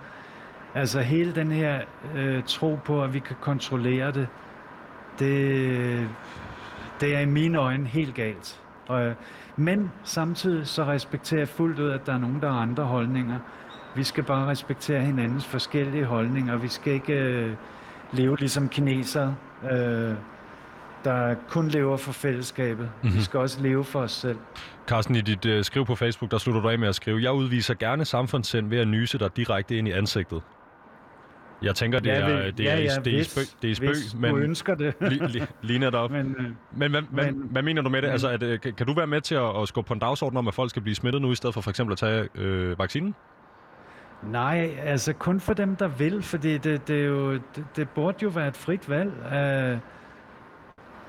[0.74, 1.80] Altså hele den her
[2.14, 4.28] øh, tro på, at vi kan kontrollere det,
[5.18, 6.08] det,
[7.00, 8.60] det er i mine øjne helt galt.
[8.86, 9.14] Og,
[9.56, 13.38] men samtidig så respekterer jeg fuldt ud, at der er nogen, der har andre holdninger.
[13.96, 16.56] Vi skal bare respektere hinandens forskellige holdninger.
[16.56, 17.52] Vi skal ikke øh,
[18.12, 19.34] leve ligesom kinesere,
[19.70, 20.14] øh,
[21.04, 22.84] der kun lever for fællesskabet.
[22.84, 23.10] Mm-hmm.
[23.10, 23.24] Vi mhm.
[23.24, 24.38] skal også leve for os selv.
[24.86, 27.32] Carsten, i dit øh, skriv på Facebook, der slutter du af med at skrive, jeg
[27.32, 30.42] udviser gerne samfundssind ved at nyse dig direkte ind i ansigtet.
[31.62, 34.14] Jeg tænker, det er, ja, det er, ja, det er, spøg, det er spøg, hvis
[34.14, 34.30] men...
[34.30, 34.94] du ønsker det.
[35.10, 36.10] li, li, lige netop.
[36.10, 38.08] Men, øh, men, hvad, men, hvad mener du med det?
[38.08, 40.00] Men, altså, at, øh, kan, kan du være med til at, at skubbe på en
[40.00, 42.28] dagsorden om, at folk skal blive smittet nu, i stedet for for eksempel at tage
[42.34, 43.14] øh, vaccinen?
[44.22, 48.18] Nej, altså kun for dem, der vil, fordi det, det, er jo, det, det burde
[48.22, 49.12] jo være et frit valg.
[49.72, 49.78] Uh,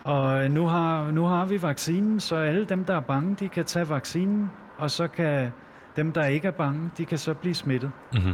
[0.03, 3.65] og nu har, nu har vi vaccinen, så alle dem, der er bange, de kan
[3.65, 5.51] tage vaccinen, og så kan
[5.95, 7.91] dem, der ikke er bange, de kan så blive smittet.
[8.13, 8.33] Mm-hmm.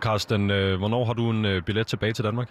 [0.00, 2.48] Carsten, øh, hvornår har du en øh, billet tilbage til Danmark?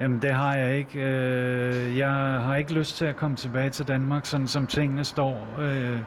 [0.00, 1.00] Jamen, det har jeg ikke.
[1.00, 5.48] Øh, jeg har ikke lyst til at komme tilbage til Danmark, sådan som tingene står
[5.60, 5.98] øh,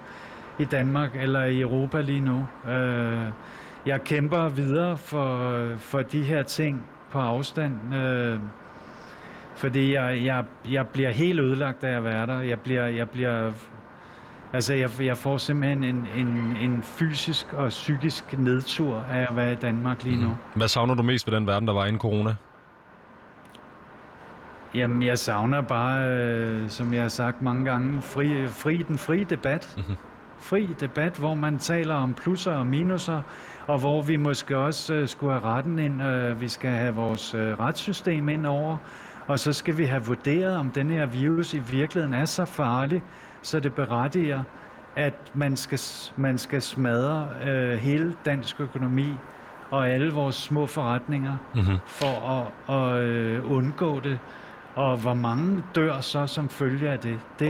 [0.59, 2.47] i Danmark eller i Europa lige nu.
[2.71, 3.31] Øh,
[3.85, 8.39] jeg kæmper videre for, for de her ting på afstand, øh,
[9.55, 12.41] fordi jeg, jeg, jeg bliver helt ødelagt af at være der.
[12.41, 13.51] Jeg bliver, jeg bliver
[14.57, 16.27] Altså, jeg, jeg får simpelthen en, en,
[16.61, 20.27] en fysisk og psykisk nedtur af at være i Danmark lige nu.
[20.27, 20.35] Mm.
[20.55, 22.35] Hvad savner du mest ved den verden, der var inden corona?
[24.75, 29.23] Jamen, jeg savner bare, øh, som jeg har sagt mange gange, fri, fri, den frie
[29.23, 29.73] debat.
[29.77, 29.95] Mm-hmm.
[30.39, 33.21] Fri debat, hvor man taler om plusser og minuser,
[33.67, 37.33] og hvor vi måske også øh, skulle have retten ind, øh, vi skal have vores
[37.33, 38.77] øh, retssystem ind over,
[39.27, 43.03] og så skal vi have vurderet, om den her virus i virkeligheden er så farlig,
[43.47, 44.43] så det berettiger,
[44.95, 45.79] at man skal,
[46.15, 49.13] man skal smadre øh, hele dansk økonomi
[49.71, 51.77] og alle vores små forretninger Mhm.
[51.87, 52.15] for
[52.69, 54.19] at, at øh, undgå det.
[54.75, 57.19] Og hvor mange dør så som følge af det?
[57.39, 57.45] Det